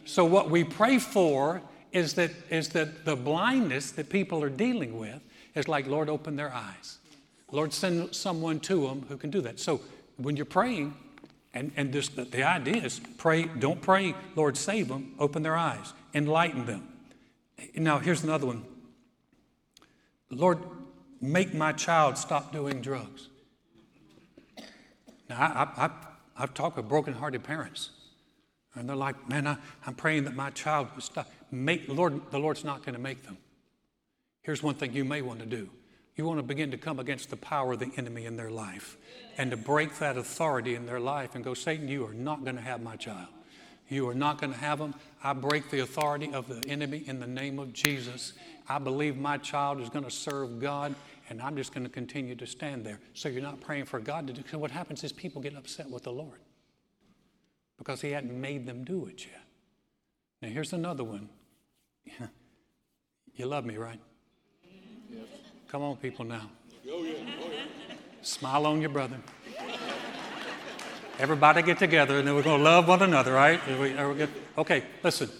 So, 0.05 0.25
what 0.25 0.49
we 0.49 0.63
pray 0.63 0.97
for 0.99 1.61
is 1.93 2.13
that, 2.15 2.31
is 2.49 2.69
that 2.69 3.05
the 3.05 3.15
blindness 3.15 3.91
that 3.91 4.09
people 4.09 4.43
are 4.43 4.49
dealing 4.49 4.97
with 4.97 5.21
is 5.55 5.67
like, 5.67 5.87
Lord, 5.87 6.09
open 6.09 6.35
their 6.35 6.53
eyes. 6.53 6.97
Lord, 7.51 7.71
send 7.71 8.15
someone 8.15 8.59
to 8.61 8.87
them 8.87 9.05
who 9.07 9.15
can 9.15 9.29
do 9.29 9.39
that. 9.41 9.59
So 9.59 9.81
when 10.17 10.35
you're 10.35 10.45
praying, 10.45 10.95
and, 11.53 11.71
and 11.75 11.93
this, 11.93 12.09
the, 12.09 12.23
the 12.25 12.43
idea 12.43 12.83
is 12.83 12.99
pray, 13.17 13.43
don't 13.43 13.81
pray, 13.81 14.15
Lord, 14.35 14.57
save 14.57 14.87
them, 14.87 15.13
open 15.19 15.43
their 15.43 15.55
eyes, 15.55 15.93
enlighten 16.13 16.65
them. 16.65 16.87
Now, 17.75 17.99
here's 17.99 18.23
another 18.23 18.47
one 18.47 18.65
Lord, 20.29 20.59
make 21.21 21.53
my 21.53 21.71
child 21.71 22.17
stop 22.17 22.51
doing 22.51 22.81
drugs. 22.81 23.29
Now, 25.29 25.37
I, 25.37 25.85
I, 25.85 25.89
I've 26.35 26.53
talked 26.53 26.77
with 26.77 26.89
broken-hearted 26.89 27.43
parents, 27.43 27.91
and 28.73 28.89
they're 28.89 28.95
like, 28.95 29.29
man, 29.29 29.45
I, 29.45 29.57
I'm 29.85 29.93
praying 29.93 30.23
that 30.23 30.35
my 30.35 30.49
child 30.49 30.87
would 30.95 31.03
stop. 31.03 31.31
Make, 31.51 31.87
Lord, 31.87 32.31
the 32.31 32.39
Lord's 32.39 32.63
not 32.63 32.83
going 32.83 32.95
to 32.95 33.01
make 33.01 33.23
them. 33.23 33.37
Here's 34.41 34.63
one 34.63 34.73
thing 34.75 34.93
you 34.93 35.05
may 35.05 35.21
want 35.21 35.39
to 35.39 35.45
do. 35.45 35.69
You 36.15 36.25
want 36.25 36.39
to 36.39 36.43
begin 36.43 36.71
to 36.71 36.77
come 36.77 36.99
against 36.99 37.29
the 37.29 37.37
power 37.37 37.73
of 37.73 37.79
the 37.79 37.91
enemy 37.97 38.25
in 38.25 38.37
their 38.37 38.51
life 38.51 38.97
and 39.37 39.49
to 39.51 39.57
break 39.57 39.97
that 39.97 40.15
authority 40.15 40.75
in 40.75 40.85
their 40.85 40.99
life 40.99 41.33
and 41.33 41.43
go, 41.43 41.53
Satan, 41.53 41.87
you 41.87 42.05
are 42.05 42.13
not 42.13 42.43
going 42.43 42.55
to 42.55 42.61
have 42.61 42.81
my 42.81 42.95
child. 42.95 43.27
You 43.89 44.07
are 44.09 44.13
not 44.13 44.39
going 44.39 44.53
to 44.53 44.59
have 44.59 44.79
them. 44.79 44.93
I 45.23 45.33
break 45.33 45.69
the 45.69 45.79
authority 45.79 46.31
of 46.33 46.47
the 46.47 46.69
enemy 46.69 47.03
in 47.07 47.19
the 47.19 47.27
name 47.27 47.59
of 47.59 47.73
Jesus. 47.73 48.33
I 48.69 48.79
believe 48.79 49.17
my 49.17 49.37
child 49.37 49.81
is 49.81 49.89
going 49.89 50.05
to 50.05 50.11
serve 50.11 50.59
God, 50.59 50.95
and 51.29 51.41
I'm 51.41 51.55
just 51.55 51.73
going 51.73 51.83
to 51.83 51.89
continue 51.89 52.35
to 52.35 52.47
stand 52.47 52.85
there. 52.85 52.99
So 53.13 53.27
you're 53.27 53.41
not 53.41 53.59
praying 53.59 53.85
for 53.85 53.99
God 53.99 54.27
to 54.27 54.33
do. 54.33 54.41
Because 54.41 54.59
what 54.59 54.71
happens 54.71 55.03
is 55.03 55.11
people 55.11 55.41
get 55.41 55.55
upset 55.55 55.89
with 55.89 56.03
the 56.03 56.11
Lord 56.11 56.39
because 57.77 58.01
He 58.01 58.11
hadn't 58.11 58.39
made 58.39 58.65
them 58.65 58.83
do 58.83 59.05
it 59.07 59.25
yet. 59.25 59.41
Now, 60.41 60.49
here's 60.49 60.73
another 60.73 61.03
one. 61.03 61.29
you 63.35 63.45
love 63.45 63.65
me, 63.65 63.77
right? 63.77 63.99
Come 65.73 65.81
on, 65.81 65.97
people, 65.97 66.23
now. 66.23 66.51
Oh, 66.87 67.03
yeah. 67.03 67.13
Oh, 67.41 67.49
yeah. 67.51 67.95
Smile 68.21 68.67
on 68.67 68.79
your 68.79 68.91
brother. 68.91 69.17
Everybody 71.17 71.63
get 71.63 71.79
together, 71.79 72.19
and 72.19 72.27
then 72.27 72.35
we're 72.35 72.43
going 72.43 72.59
to 72.59 72.63
love 72.63 72.87
one 72.87 73.01
another, 73.01 73.33
right? 73.33 73.59
We, 73.79 74.27
okay, 74.55 74.83
listen. 75.01 75.31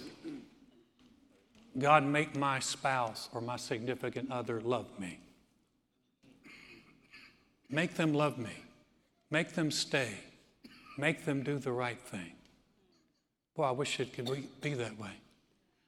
God, 1.78 2.04
make 2.04 2.36
my 2.36 2.58
spouse 2.58 3.30
or 3.32 3.42
my 3.42 3.58
significant 3.58 4.32
other 4.32 4.60
love 4.60 4.88
me. 4.98 5.20
Make 7.70 7.94
them 7.94 8.12
love 8.12 8.40
me. 8.40 8.56
Make 9.30 9.54
them 9.54 9.70
stay. 9.70 10.16
Make 10.98 11.26
them 11.26 11.44
do 11.44 11.60
the 11.60 11.72
right 11.72 12.02
thing. 12.08 12.32
Boy, 13.56 13.66
I 13.66 13.72
wish 13.72 14.00
it 14.00 14.14
could 14.14 14.28
be 14.62 14.74
that 14.74 14.98
way. 14.98 15.12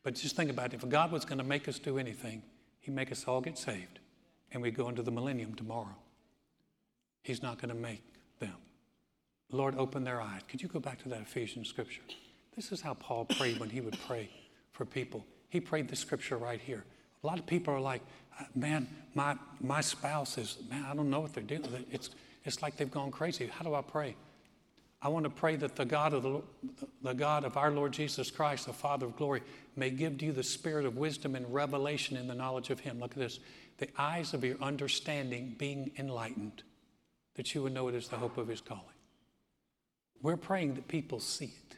But 0.03 0.13
just 0.13 0.35
think 0.35 0.51
about 0.51 0.71
it. 0.71 0.83
If 0.83 0.87
God 0.87 1.11
was 1.11 1.25
going 1.25 1.39
to 1.39 1.43
make 1.43 1.67
us 1.67 1.79
do 1.79 1.97
anything, 1.97 2.43
He'd 2.81 2.93
make 2.93 3.11
us 3.11 3.25
all 3.27 3.41
get 3.41 3.57
saved, 3.57 3.97
and 4.55 4.61
we'd 4.61 4.73
go 4.73 4.87
into 4.87 5.03
the 5.03 5.11
millennium 5.11 5.53
tomorrow. 5.53 5.97
He's 7.23 7.43
not 7.43 7.61
going 7.61 7.75
to 7.75 7.75
make 7.75 8.01
them. 8.39 8.55
Lord, 9.51 9.77
open 9.77 10.05
their 10.05 10.21
eyes. 10.21 10.41
Could 10.47 10.61
you 10.61 10.69
go 10.69 10.79
back 10.79 11.03
to 11.03 11.09
that 11.09 11.19
Ephesians 11.19 11.67
scripture? 11.67 12.01
This 12.55 12.71
is 12.71 12.79
how 12.79 12.93
Paul 12.93 13.25
prayed 13.25 13.59
when 13.59 13.69
he 13.69 13.81
would 13.81 13.97
pray 14.07 14.29
for 14.71 14.85
people. 14.85 15.25
He 15.49 15.59
prayed 15.59 15.89
the 15.89 15.97
scripture 15.97 16.37
right 16.37 16.61
here. 16.61 16.85
A 17.21 17.27
lot 17.27 17.37
of 17.37 17.45
people 17.45 17.73
are 17.73 17.81
like, 17.81 18.01
uh, 18.39 18.45
man, 18.55 18.87
my, 19.13 19.35
my 19.59 19.81
spouse 19.81 20.37
is, 20.37 20.57
man, 20.69 20.85
I 20.89 20.95
don't 20.95 21.09
know 21.09 21.19
what 21.19 21.33
they're 21.33 21.43
doing. 21.43 21.85
It's, 21.91 22.11
it's 22.45 22.61
like 22.61 22.77
they've 22.77 22.89
gone 22.89 23.11
crazy. 23.11 23.47
How 23.47 23.65
do 23.65 23.75
I 23.75 23.81
pray? 23.81 24.15
I 25.01 25.09
want 25.09 25.25
to 25.25 25.29
pray 25.29 25.57
that 25.57 25.75
the 25.75 25.85
God 25.85 26.13
of 26.13 26.23
the, 26.23 26.41
the 27.03 27.13
God 27.13 27.43
of 27.43 27.57
our 27.57 27.71
Lord 27.71 27.91
Jesus 27.91 28.31
Christ, 28.31 28.67
the 28.67 28.73
Father 28.73 29.05
of 29.05 29.17
glory, 29.17 29.41
may 29.75 29.89
give 29.89 30.17
to 30.19 30.25
you 30.25 30.31
the 30.31 30.43
spirit 30.43 30.85
of 30.85 30.95
wisdom 30.95 31.35
and 31.35 31.53
revelation 31.53 32.15
in 32.15 32.27
the 32.27 32.33
knowledge 32.33 32.69
of 32.69 32.79
Him. 32.79 32.99
Look 32.99 33.11
at 33.11 33.17
this. 33.17 33.39
The 33.77 33.89
eyes 33.97 34.33
of 34.33 34.43
your 34.43 34.57
understanding 34.61 35.55
being 35.57 35.91
enlightened, 35.97 36.63
that 37.35 37.53
you 37.53 37.63
would 37.63 37.73
know 37.73 37.87
it 37.87 37.95
is 37.95 38.07
the 38.07 38.17
hope 38.17 38.37
of 38.37 38.47
His 38.47 38.61
calling. 38.61 38.83
We're 40.21 40.37
praying 40.37 40.75
that 40.75 40.87
people 40.87 41.19
see 41.19 41.45
it. 41.45 41.77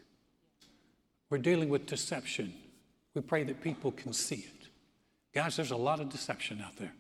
We're 1.30 1.40
dealing 1.40 1.70
with 1.70 1.86
deception. 1.86 2.54
We 3.14 3.22
pray 3.22 3.44
that 3.44 3.62
people 3.62 3.92
can 3.92 4.14
see 4.14 4.36
it. 4.36 4.68
Guys, 5.34 5.56
there's 5.56 5.72
a 5.72 5.78
lot 5.78 6.00
of 6.00 6.10
deception 6.10 6.62
out 6.66 6.78
there. 6.78 6.94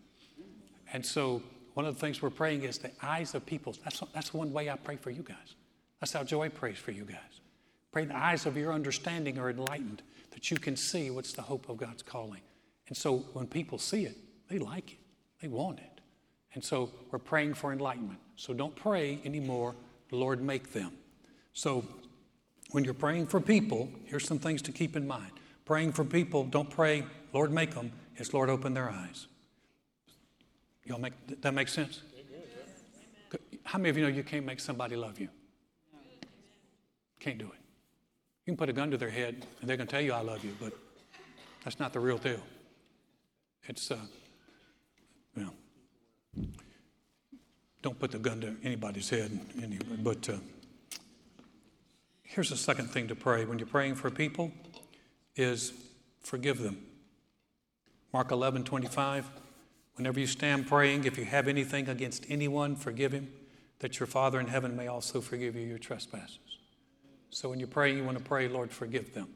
And 0.91 1.05
so, 1.05 1.41
one 1.73 1.85
of 1.85 1.93
the 1.93 1.99
things 1.99 2.21
we're 2.21 2.29
praying 2.29 2.63
is 2.63 2.79
the 2.79 2.91
eyes 3.01 3.35
of 3.35 3.45
people. 3.45 3.75
That's, 3.83 4.01
that's 4.13 4.33
one 4.33 4.51
way 4.51 4.69
I 4.69 4.75
pray 4.75 4.95
for 4.95 5.11
you 5.11 5.21
guys. 5.21 5.55
That's 5.99 6.13
how 6.13 6.23
Joy 6.23 6.49
prays 6.49 6.77
for 6.77 6.91
you 6.91 7.03
guys. 7.03 7.41
Pray 7.91 8.05
the 8.05 8.17
eyes 8.17 8.45
of 8.45 8.57
your 8.57 8.73
understanding 8.73 9.37
are 9.39 9.49
enlightened, 9.49 10.01
that 10.31 10.51
you 10.51 10.57
can 10.57 10.75
see 10.75 11.09
what's 11.09 11.33
the 11.33 11.41
hope 11.41 11.69
of 11.69 11.77
God's 11.77 12.03
calling. 12.03 12.41
And 12.87 12.97
so, 12.97 13.17
when 13.33 13.47
people 13.47 13.77
see 13.77 14.05
it, 14.05 14.17
they 14.49 14.59
like 14.59 14.93
it, 14.93 14.99
they 15.41 15.47
want 15.47 15.79
it. 15.79 16.01
And 16.53 16.63
so, 16.63 16.89
we're 17.11 17.19
praying 17.19 17.53
for 17.53 17.71
enlightenment. 17.71 18.19
So, 18.35 18.53
don't 18.53 18.75
pray 18.75 19.19
anymore, 19.23 19.75
Lord, 20.11 20.41
make 20.41 20.73
them. 20.73 20.93
So, 21.53 21.85
when 22.71 22.83
you're 22.83 22.93
praying 22.93 23.27
for 23.27 23.39
people, 23.39 23.89
here's 24.05 24.25
some 24.25 24.39
things 24.39 24.61
to 24.63 24.71
keep 24.71 24.95
in 24.95 25.07
mind. 25.07 25.31
Praying 25.65 25.93
for 25.93 26.03
people, 26.03 26.43
don't 26.45 26.69
pray, 26.69 27.05
Lord, 27.33 27.51
make 27.51 27.75
them. 27.75 27.91
It's 28.15 28.33
Lord, 28.33 28.49
open 28.49 28.73
their 28.73 28.89
eyes. 28.89 29.27
Y'all 30.85 30.99
make 30.99 31.13
that 31.41 31.53
make 31.53 31.67
sense? 31.67 32.01
How 33.63 33.77
many 33.77 33.89
of 33.89 33.97
you 33.97 34.03
know 34.03 34.09
you 34.09 34.23
can't 34.23 34.45
make 34.45 34.61
somebody 34.61 34.95
love 34.95 35.19
you? 35.19 35.27
Can't 37.19 37.37
do 37.37 37.47
it. 37.47 37.59
You 38.45 38.51
can 38.53 38.57
put 38.57 38.69
a 38.69 38.73
gun 38.73 38.89
to 38.91 38.97
their 38.97 39.09
head 39.09 39.45
and 39.59 39.69
they're 39.69 39.75
going 39.75 39.87
to 39.87 39.91
tell 39.91 40.01
you 40.01 40.13
I 40.13 40.21
love 40.21 40.45
you, 40.45 40.55
but 40.61 40.71
that's 41.65 41.77
not 41.77 41.91
the 41.91 41.99
real 41.99 42.17
deal. 42.17 42.39
It's, 43.65 43.91
uh, 43.91 43.97
know, 45.37 46.47
don't 47.81 47.99
put 47.99 48.11
the 48.11 48.19
gun 48.19 48.41
to 48.41 48.55
anybody's 48.63 49.09
head, 49.09 49.39
anyway, 49.61 49.97
but. 49.99 50.29
Uh, 50.29 50.37
Here's 52.27 52.49
the 52.49 52.57
second 52.57 52.91
thing 52.91 53.07
to 53.07 53.15
pray 53.15 53.45
when 53.45 53.57
you're 53.57 53.67
praying 53.67 53.95
for 53.95 54.11
people 54.11 54.51
is 55.35 55.73
forgive 56.19 56.59
them. 56.59 56.77
Mark 58.13 58.31
11, 58.31 58.63
25. 58.63 59.27
Whenever 59.95 60.19
you 60.19 60.27
stand 60.27 60.67
praying, 60.67 61.05
if 61.05 61.17
you 61.17 61.23
have 61.25 61.47
anything 61.47 61.87
against 61.87 62.25
anyone, 62.29 62.75
forgive 62.75 63.13
him, 63.13 63.29
that 63.79 63.99
your 63.99 64.07
Father 64.07 64.39
in 64.39 64.47
heaven 64.47 64.75
may 64.75 64.87
also 64.87 65.21
forgive 65.21 65.55
you 65.55 65.61
your 65.61 65.79
trespasses. 65.79 66.37
So 67.29 67.49
when 67.49 67.59
you 67.59 67.65
pray, 67.65 67.95
you 67.95 68.03
want 68.03 68.17
to 68.17 68.23
pray, 68.23 68.47
Lord, 68.47 68.71
forgive 68.71 69.13
them. 69.13 69.29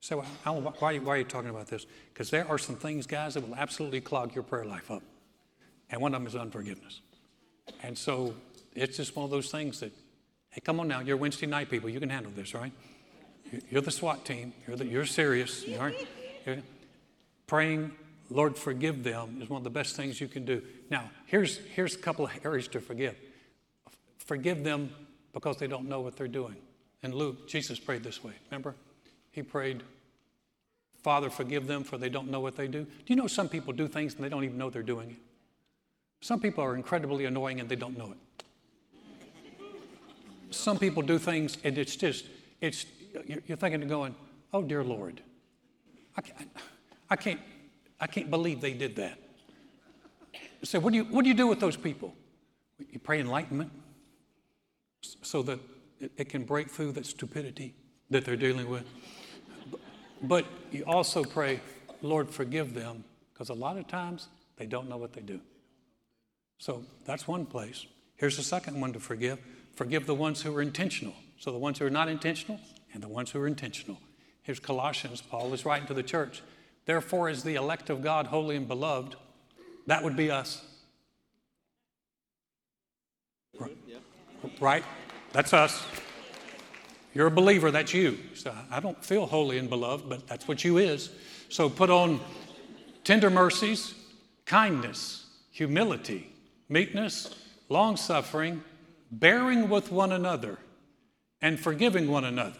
So 0.00 0.24
why, 0.42 0.98
why 0.98 1.14
are 1.14 1.18
you 1.18 1.24
talking 1.24 1.50
about 1.50 1.68
this? 1.68 1.86
Because 2.12 2.30
there 2.30 2.48
are 2.48 2.58
some 2.58 2.76
things, 2.76 3.06
guys, 3.06 3.34
that 3.34 3.46
will 3.46 3.54
absolutely 3.54 4.00
clog 4.00 4.34
your 4.34 4.42
prayer 4.42 4.64
life 4.64 4.90
up. 4.90 5.02
And 5.92 6.00
one 6.00 6.14
of 6.14 6.20
them 6.20 6.26
is 6.26 6.34
unforgiveness. 6.34 7.00
And 7.84 7.96
so 7.96 8.34
it's 8.74 8.96
just 8.96 9.14
one 9.14 9.24
of 9.24 9.30
those 9.30 9.52
things 9.52 9.78
that 9.80 9.92
Hey, 10.52 10.60
come 10.60 10.80
on 10.80 10.88
now. 10.88 11.00
You're 11.00 11.16
Wednesday 11.16 11.46
night 11.46 11.70
people. 11.70 11.88
You 11.88 11.98
can 11.98 12.10
handle 12.10 12.30
this, 12.30 12.52
right? 12.52 12.72
You're 13.70 13.80
the 13.80 13.90
SWAT 13.90 14.26
team. 14.26 14.52
You're, 14.66 14.76
the, 14.76 14.84
you're 14.84 15.06
serious. 15.06 15.66
You 15.66 15.78
aren't, 15.78 15.96
you're, 16.44 16.58
praying, 17.46 17.90
Lord, 18.28 18.58
forgive 18.58 19.02
them 19.02 19.40
is 19.40 19.48
one 19.48 19.58
of 19.58 19.64
the 19.64 19.70
best 19.70 19.96
things 19.96 20.20
you 20.20 20.28
can 20.28 20.44
do. 20.44 20.62
Now, 20.90 21.10
here's, 21.24 21.56
here's 21.74 21.94
a 21.94 21.98
couple 21.98 22.26
of 22.26 22.32
areas 22.44 22.68
to 22.68 22.80
forgive. 22.80 23.16
Forgive 24.18 24.62
them 24.62 24.90
because 25.32 25.56
they 25.56 25.66
don't 25.66 25.88
know 25.88 26.02
what 26.02 26.16
they're 26.16 26.28
doing. 26.28 26.56
In 27.02 27.14
Luke, 27.14 27.48
Jesus 27.48 27.78
prayed 27.78 28.02
this 28.02 28.22
way. 28.22 28.32
Remember? 28.50 28.74
He 29.30 29.42
prayed, 29.42 29.82
Father, 31.02 31.30
forgive 31.30 31.66
them 31.66 31.82
for 31.82 31.96
they 31.96 32.10
don't 32.10 32.30
know 32.30 32.40
what 32.40 32.56
they 32.56 32.68
do. 32.68 32.84
Do 32.84 32.90
you 33.06 33.16
know 33.16 33.26
some 33.26 33.48
people 33.48 33.72
do 33.72 33.88
things 33.88 34.14
and 34.14 34.22
they 34.22 34.28
don't 34.28 34.44
even 34.44 34.58
know 34.58 34.68
they're 34.68 34.82
doing 34.82 35.12
it? 35.12 35.16
Some 36.22 36.40
people 36.40 36.64
are 36.64 36.74
incredibly 36.74 37.26
annoying 37.26 37.60
and 37.60 37.68
they 37.68 37.76
don't 37.76 37.98
know 37.98 38.12
it 38.12 38.18
some 40.54 40.78
people 40.78 41.02
do 41.02 41.18
things 41.18 41.58
and 41.64 41.76
it's 41.78 41.96
just, 41.96 42.26
it's, 42.60 42.86
you're 43.26 43.56
thinking 43.56 43.82
of 43.82 43.88
going, 43.88 44.14
oh 44.52 44.62
dear 44.62 44.84
Lord, 44.84 45.20
I 46.16 46.20
can't, 46.20 46.50
I 47.10 47.16
can't, 47.16 47.40
I 48.00 48.06
can't 48.06 48.30
believe 48.30 48.60
they 48.60 48.74
did 48.74 48.96
that. 48.96 49.18
So 50.62 50.78
what 50.80 50.92
do 50.92 50.98
you, 50.98 51.04
what 51.04 51.22
do 51.22 51.28
you 51.28 51.34
do 51.34 51.46
with 51.46 51.60
those 51.60 51.76
people? 51.76 52.14
You 52.90 52.98
pray 52.98 53.20
enlightenment 53.20 53.70
so 55.22 55.42
that 55.42 55.58
it 56.16 56.28
can 56.28 56.44
break 56.44 56.70
through 56.70 56.92
that 56.92 57.06
stupidity 57.06 57.74
that 58.10 58.24
they're 58.24 58.36
dealing 58.36 58.68
with. 58.68 58.84
But 60.22 60.46
you 60.70 60.84
also 60.86 61.24
pray, 61.24 61.60
Lord, 62.00 62.30
forgive 62.30 62.74
them, 62.74 63.04
because 63.32 63.48
a 63.48 63.54
lot 63.54 63.76
of 63.76 63.88
times 63.88 64.28
they 64.56 64.66
don't 64.66 64.88
know 64.88 64.96
what 64.96 65.12
they 65.12 65.20
do. 65.20 65.40
So 66.62 66.84
that's 67.04 67.26
one 67.26 67.44
place. 67.44 67.86
Here's 68.14 68.36
the 68.36 68.44
second 68.44 68.80
one 68.80 68.92
to 68.92 69.00
forgive 69.00 69.40
Forgive 69.74 70.06
the 70.06 70.14
ones 70.14 70.42
who 70.42 70.54
are 70.54 70.62
intentional. 70.62 71.14
So 71.40 71.50
the 71.50 71.58
ones 71.58 71.80
who 71.80 71.86
are 71.86 71.90
not 71.90 72.08
intentional 72.08 72.60
and 72.94 73.02
the 73.02 73.08
ones 73.08 73.32
who 73.32 73.40
are 73.40 73.48
intentional. 73.48 73.98
Here's 74.42 74.60
Colossians. 74.60 75.20
Paul 75.20 75.52
is 75.54 75.64
writing 75.64 75.88
to 75.88 75.94
the 75.94 76.04
church. 76.04 76.40
Therefore, 76.84 77.28
as 77.28 77.42
the 77.42 77.56
elect 77.56 77.90
of 77.90 78.00
God, 78.00 78.28
holy 78.28 78.54
and 78.54 78.68
beloved, 78.68 79.16
that 79.88 80.04
would 80.04 80.16
be 80.16 80.30
us. 80.30 80.64
Right? 84.60 84.84
That's 85.32 85.52
us. 85.52 85.82
You're 87.12 87.26
a 87.26 87.30
believer, 87.30 87.72
that's 87.72 87.92
you. 87.92 88.18
So 88.34 88.54
I 88.70 88.78
don't 88.78 89.04
feel 89.04 89.26
holy 89.26 89.58
and 89.58 89.68
beloved, 89.68 90.08
but 90.08 90.28
that's 90.28 90.46
what 90.46 90.62
you 90.62 90.78
is. 90.78 91.10
So 91.48 91.68
put 91.68 91.90
on 91.90 92.20
tender 93.02 93.30
mercies, 93.30 93.94
kindness, 94.44 95.26
humility, 95.50 96.31
meekness, 96.68 97.34
long 97.68 97.96
suffering, 97.96 98.62
bearing 99.10 99.68
with 99.68 99.92
one 99.92 100.12
another 100.12 100.58
and 101.40 101.58
forgiving 101.58 102.08
one 102.08 102.24
another. 102.24 102.58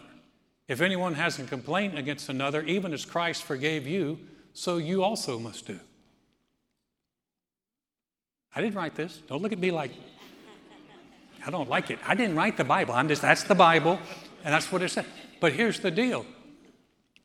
If 0.67 0.81
anyone 0.81 1.15
has 1.15 1.39
a 1.39 1.43
complaint 1.43 1.97
against 1.97 2.29
another, 2.29 2.61
even 2.63 2.93
as 2.93 3.05
Christ 3.05 3.43
forgave 3.43 3.87
you, 3.87 4.19
so 4.53 4.77
you 4.77 5.03
also 5.03 5.39
must 5.39 5.67
do. 5.67 5.79
I 8.55 8.61
didn't 8.61 8.75
write 8.75 8.95
this. 8.95 9.17
Don't 9.27 9.41
look 9.41 9.51
at 9.51 9.59
me 9.59 9.71
like 9.71 9.91
I 11.45 11.51
don't 11.51 11.69
like 11.69 11.91
it. 11.91 11.99
I 12.07 12.15
didn't 12.15 12.35
write 12.35 12.55
the 12.55 12.63
Bible. 12.63 12.93
I'm 12.93 13.07
just 13.07 13.21
that's 13.21 13.43
the 13.43 13.55
Bible, 13.55 13.99
and 14.43 14.53
that's 14.53 14.71
what 14.71 14.81
it 14.81 14.89
said. 14.89 15.05
But 15.41 15.53
here's 15.53 15.79
the 15.79 15.91
deal. 15.91 16.25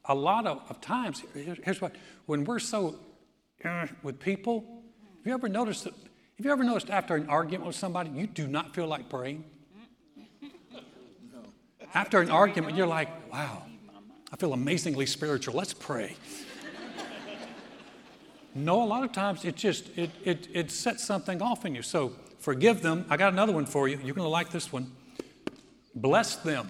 A 0.07 0.15
lot 0.15 0.47
of, 0.47 0.63
of 0.69 0.81
times, 0.81 1.23
here's 1.35 1.81
what 1.81 1.95
when 2.27 2.45
we're 2.45 2.59
so 2.59 2.97
uh, 3.65 3.87
with 4.03 4.19
people, 4.19 4.83
have 5.19 5.27
you 5.27 5.35
ever 5.35 5.49
noticed 5.49 5.85
that 5.85 5.95
have 6.39 6.47
you 6.47 6.53
ever 6.53 6.63
noticed 6.63 6.89
after 6.89 7.17
an 7.17 7.29
argument 7.29 7.67
with 7.67 7.75
somebody, 7.75 8.11
you 8.11 8.29
do 8.29 8.47
not 8.47 8.73
feel 8.73 8.87
like 8.87 9.09
praying? 9.09 9.43
After 11.95 12.21
an 12.21 12.31
argument, 12.31 12.77
you're 12.77 12.87
like, 12.87 13.09
wow, 13.33 13.65
I 14.33 14.37
feel 14.37 14.53
amazingly 14.53 15.05
spiritual. 15.05 15.57
Let's 15.57 15.75
pray. 15.75 16.15
no, 18.55 18.81
a 18.81 18.87
lot 18.87 19.03
of 19.03 19.11
times 19.11 19.45
it 19.45 19.57
just 19.57 19.89
it, 19.99 20.11
it 20.23 20.47
it 20.53 20.71
sets 20.71 21.03
something 21.03 21.43
off 21.43 21.65
in 21.65 21.75
you. 21.75 21.83
So 21.83 22.13
forgive 22.39 22.83
them. 22.83 23.05
I 23.11 23.17
got 23.17 23.33
another 23.33 23.53
one 23.53 23.67
for 23.67 23.89
you. 23.89 23.99
You're 24.05 24.15
gonna 24.15 24.29
like 24.29 24.51
this 24.51 24.73
one. 24.73 24.93
Bless 25.97 26.37
them. 26.37 26.69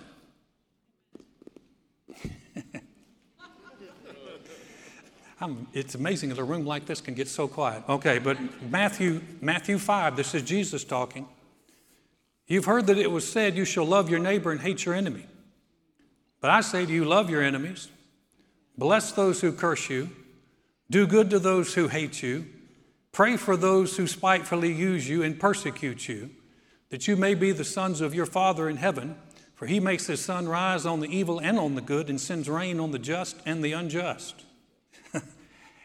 I'm, 5.41 5.69
it's 5.73 5.95
amazing 5.95 6.31
that 6.31 6.39
a 6.39 6.45
room 6.45 6.67
like 6.67 6.87
this 6.87 7.01
can 7.01 7.15
get 7.15 7.29
so 7.29 7.47
quiet. 7.47 7.85
Okay, 7.89 8.19
but 8.19 8.39
Matthew, 8.69 9.21
Matthew 9.41 9.79
5, 9.79 10.17
this 10.17 10.35
is 10.35 10.43
Jesus 10.43 10.83
talking. 10.85 11.29
You've 12.49 12.65
heard 12.65 12.87
that 12.89 12.99
it 12.99 13.11
was 13.11 13.31
said, 13.31 13.57
You 13.57 13.65
shall 13.65 13.85
love 13.85 14.11
your 14.11 14.19
neighbor 14.19 14.51
and 14.51 14.61
hate 14.61 14.85
your 14.85 14.95
enemy. 14.95 15.27
But 16.41 16.51
I 16.51 16.61
say 16.61 16.87
to 16.87 16.93
you, 16.93 17.05
love 17.05 17.31
your 17.31 17.43
enemies, 17.43 17.89
bless 18.77 19.13
those 19.13 19.41
who 19.41 19.53
curse 19.53 19.91
you, 19.91 20.11
do 20.89 21.07
good 21.07 21.31
to 21.31 21.39
those 21.39 21.75
who 21.75 21.89
hate 21.89 22.23
you, 22.23 22.47
pray 23.13 23.37
for 23.37 23.57
those 23.57 23.97
who 23.97 24.07
spitefully 24.07 24.73
use 24.73 25.09
you 25.09 25.23
and 25.23 25.39
persecute 25.39 26.09
you, 26.09 26.31
that 26.91 27.09
you 27.09 27.17
may 27.17 27.35
be 27.35 27.53
the 27.53 27.65
sons 27.65 28.01
of 28.01 28.15
your 28.15 28.27
Father 28.27 28.69
in 28.69 28.77
heaven. 28.77 29.17
For 29.55 29.67
he 29.67 29.81
makes 29.81 30.07
his 30.07 30.25
sun 30.25 30.49
rise 30.49 30.87
on 30.87 31.01
the 31.01 31.09
evil 31.09 31.41
and 31.41 31.59
on 31.59 31.75
the 31.75 31.81
good, 31.81 32.09
and 32.09 32.21
sends 32.21 32.49
rain 32.49 32.79
on 32.79 32.93
the 32.93 32.99
just 32.99 33.37
and 33.45 33.63
the 33.63 33.73
unjust. 33.73 34.45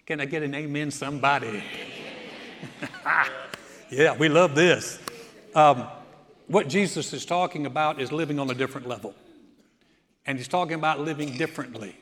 Can 0.05 0.19
I 0.19 0.25
get 0.25 0.43
an 0.43 0.53
amen, 0.53 0.91
somebody? 0.91 1.63
yeah, 3.89 4.17
we 4.17 4.27
love 4.27 4.53
this. 4.53 4.99
Um, 5.55 5.87
what 6.47 6.67
Jesus 6.67 7.13
is 7.13 7.25
talking 7.25 7.65
about 7.65 8.01
is 8.01 8.11
living 8.11 8.37
on 8.37 8.49
a 8.49 8.53
different 8.53 8.87
level. 8.87 9.15
And 10.25 10.37
he's 10.37 10.49
talking 10.49 10.75
about 10.75 10.99
living 10.99 11.37
differently. 11.37 11.95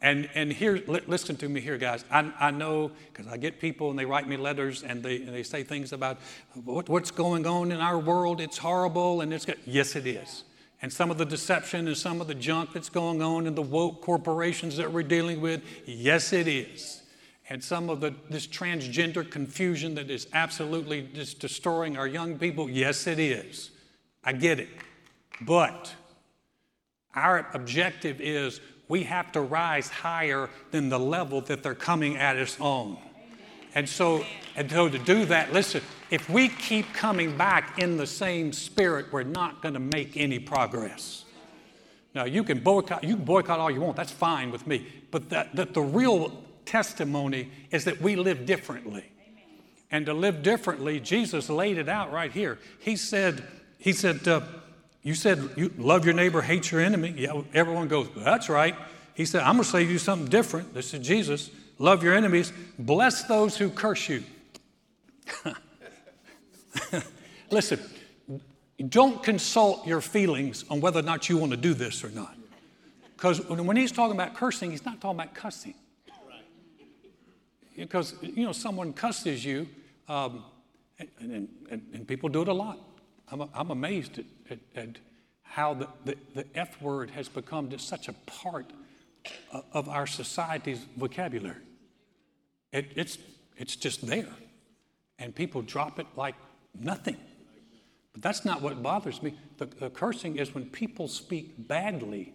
And, 0.00 0.28
and 0.34 0.52
here, 0.52 0.82
listen 0.86 1.36
to 1.36 1.48
me 1.48 1.60
here, 1.60 1.78
guys. 1.78 2.04
I, 2.10 2.32
I 2.40 2.50
know 2.50 2.90
because 3.12 3.30
I 3.30 3.36
get 3.36 3.60
people 3.60 3.90
and 3.90 3.98
they 3.98 4.04
write 4.04 4.28
me 4.28 4.36
letters 4.36 4.82
and 4.82 5.02
they, 5.02 5.16
and 5.16 5.28
they 5.28 5.42
say 5.44 5.62
things 5.62 5.92
about 5.92 6.18
what, 6.64 6.88
what's 6.88 7.12
going 7.12 7.46
on 7.46 7.70
in 7.70 7.80
our 7.80 7.98
world. 7.98 8.40
It's 8.40 8.58
horrible 8.58 9.20
and 9.20 9.32
it's. 9.32 9.46
Yes, 9.64 9.94
it 9.94 10.06
is. 10.06 10.44
And 10.82 10.92
some 10.92 11.10
of 11.10 11.18
the 11.18 11.24
deception 11.24 11.86
and 11.88 11.96
some 11.96 12.20
of 12.20 12.26
the 12.26 12.34
junk 12.34 12.72
that's 12.72 12.90
going 12.90 13.22
on 13.22 13.46
in 13.46 13.54
the 13.54 13.62
woke 13.62 14.00
corporations 14.00 14.76
that 14.76 14.92
we're 14.92 15.02
dealing 15.02 15.40
with. 15.40 15.62
Yes, 15.86 16.32
it 16.32 16.46
is. 16.46 17.02
And 17.50 17.64
some 17.64 17.88
of 17.88 18.00
the, 18.00 18.14
this 18.28 18.46
transgender 18.46 19.28
confusion 19.28 19.94
that 19.94 20.10
is 20.10 20.26
absolutely 20.32 21.08
just 21.14 21.40
destroying 21.40 21.96
our 21.96 22.06
young 22.06 22.38
people. 22.38 22.68
Yes, 22.68 23.06
it 23.06 23.18
is. 23.18 23.70
I 24.22 24.34
get 24.34 24.60
it. 24.60 24.68
But 25.40 25.94
our 27.14 27.48
objective 27.54 28.20
is 28.20 28.60
we 28.88 29.04
have 29.04 29.32
to 29.32 29.40
rise 29.40 29.88
higher 29.88 30.50
than 30.70 30.88
the 30.88 30.98
level 30.98 31.40
that 31.42 31.62
they're 31.62 31.74
coming 31.74 32.16
at 32.16 32.36
us 32.36 32.58
on. 32.60 32.98
And 33.74 33.88
so, 33.88 34.24
and 34.56 34.70
so 34.70 34.88
to 34.88 34.98
do 34.98 35.24
that, 35.26 35.52
listen, 35.52 35.82
if 36.10 36.28
we 36.28 36.48
keep 36.48 36.92
coming 36.92 37.36
back 37.36 37.78
in 37.78 37.96
the 37.96 38.06
same 38.06 38.52
spirit, 38.52 39.06
we're 39.12 39.22
not 39.22 39.62
going 39.62 39.74
to 39.74 39.80
make 39.80 40.16
any 40.16 40.38
progress. 40.38 41.24
Now, 42.14 42.24
you 42.24 42.42
can 42.42 42.60
boycott, 42.60 43.04
you 43.04 43.16
can 43.16 43.24
boycott 43.24 43.60
all 43.60 43.70
you 43.70 43.80
want, 43.80 43.96
that's 43.96 44.12
fine 44.12 44.50
with 44.50 44.66
me. 44.66 44.86
But 45.10 45.28
that, 45.30 45.54
that 45.54 45.74
the 45.74 45.82
real 45.82 46.32
testimony 46.68 47.50
is 47.70 47.84
that 47.84 48.00
we 48.00 48.14
live 48.14 48.46
differently. 48.46 49.10
And 49.90 50.06
to 50.06 50.14
live 50.14 50.42
differently, 50.42 51.00
Jesus 51.00 51.48
laid 51.48 51.78
it 51.78 51.88
out 51.88 52.12
right 52.12 52.30
here. 52.30 52.58
He 52.78 52.96
said, 52.96 53.42
He 53.78 53.92
said, 53.92 54.28
uh, 54.28 54.42
you 55.02 55.14
said 55.14 55.50
you 55.56 55.72
love 55.78 56.04
your 56.04 56.12
neighbor, 56.14 56.42
hate 56.42 56.70
your 56.70 56.82
enemy. 56.82 57.14
Yeah, 57.16 57.40
everyone 57.54 57.88
goes, 57.88 58.08
that's 58.14 58.50
right. 58.50 58.76
He 59.14 59.24
said, 59.24 59.40
I'm 59.42 59.54
going 59.54 59.64
to 59.64 59.70
say 59.70 59.82
you 59.84 59.98
something 59.98 60.28
different. 60.28 60.74
This 60.74 60.92
is 60.92 61.06
Jesus. 61.06 61.50
Love 61.78 62.02
your 62.02 62.14
enemies. 62.14 62.52
Bless 62.78 63.24
those 63.24 63.56
who 63.56 63.70
curse 63.70 64.08
you. 64.08 64.22
Listen, 67.50 67.80
don't 68.86 69.22
consult 69.22 69.86
your 69.86 70.00
feelings 70.00 70.64
on 70.68 70.80
whether 70.80 71.00
or 71.00 71.04
not 71.04 71.28
you 71.28 71.38
want 71.38 71.52
to 71.52 71.56
do 71.56 71.72
this 71.72 72.04
or 72.04 72.10
not. 72.10 72.36
Because 73.16 73.40
when 73.48 73.76
he's 73.76 73.92
talking 73.92 74.14
about 74.14 74.34
cursing, 74.34 74.70
he's 74.70 74.84
not 74.84 75.00
talking 75.00 75.20
about 75.20 75.34
cussing. 75.34 75.74
Because, 77.84 78.14
you 78.20 78.44
know, 78.44 78.52
someone 78.52 78.92
cusses 78.92 79.44
you, 79.44 79.68
um, 80.08 80.44
and, 80.98 81.48
and, 81.70 81.82
and, 81.92 82.08
people 82.08 82.28
do 82.28 82.42
it 82.42 82.48
a 82.48 82.52
lot. 82.52 82.78
I'm, 83.30 83.48
I'm 83.54 83.70
amazed 83.70 84.18
at, 84.18 84.24
at, 84.50 84.58
at 84.74 84.96
how 85.42 85.74
the, 85.74 85.88
the, 86.04 86.16
the, 86.34 86.46
F 86.54 86.80
word 86.82 87.10
has 87.10 87.28
become 87.28 87.70
just 87.70 87.88
such 87.88 88.08
a 88.08 88.12
part 88.26 88.72
of 89.72 89.88
our 89.88 90.06
society's 90.06 90.84
vocabulary. 90.96 91.62
It, 92.72 92.92
it's, 92.96 93.18
it's 93.56 93.76
just 93.76 94.06
there. 94.06 94.28
And 95.20 95.34
people 95.34 95.62
drop 95.62 96.00
it 96.00 96.06
like 96.16 96.34
nothing. 96.78 97.16
But 98.12 98.22
that's 98.22 98.44
not 98.44 98.60
what 98.60 98.82
bothers 98.82 99.22
me. 99.22 99.38
The, 99.58 99.66
the 99.66 99.90
cursing 99.90 100.36
is 100.36 100.54
when 100.54 100.66
people 100.66 101.06
speak 101.06 101.68
badly 101.68 102.34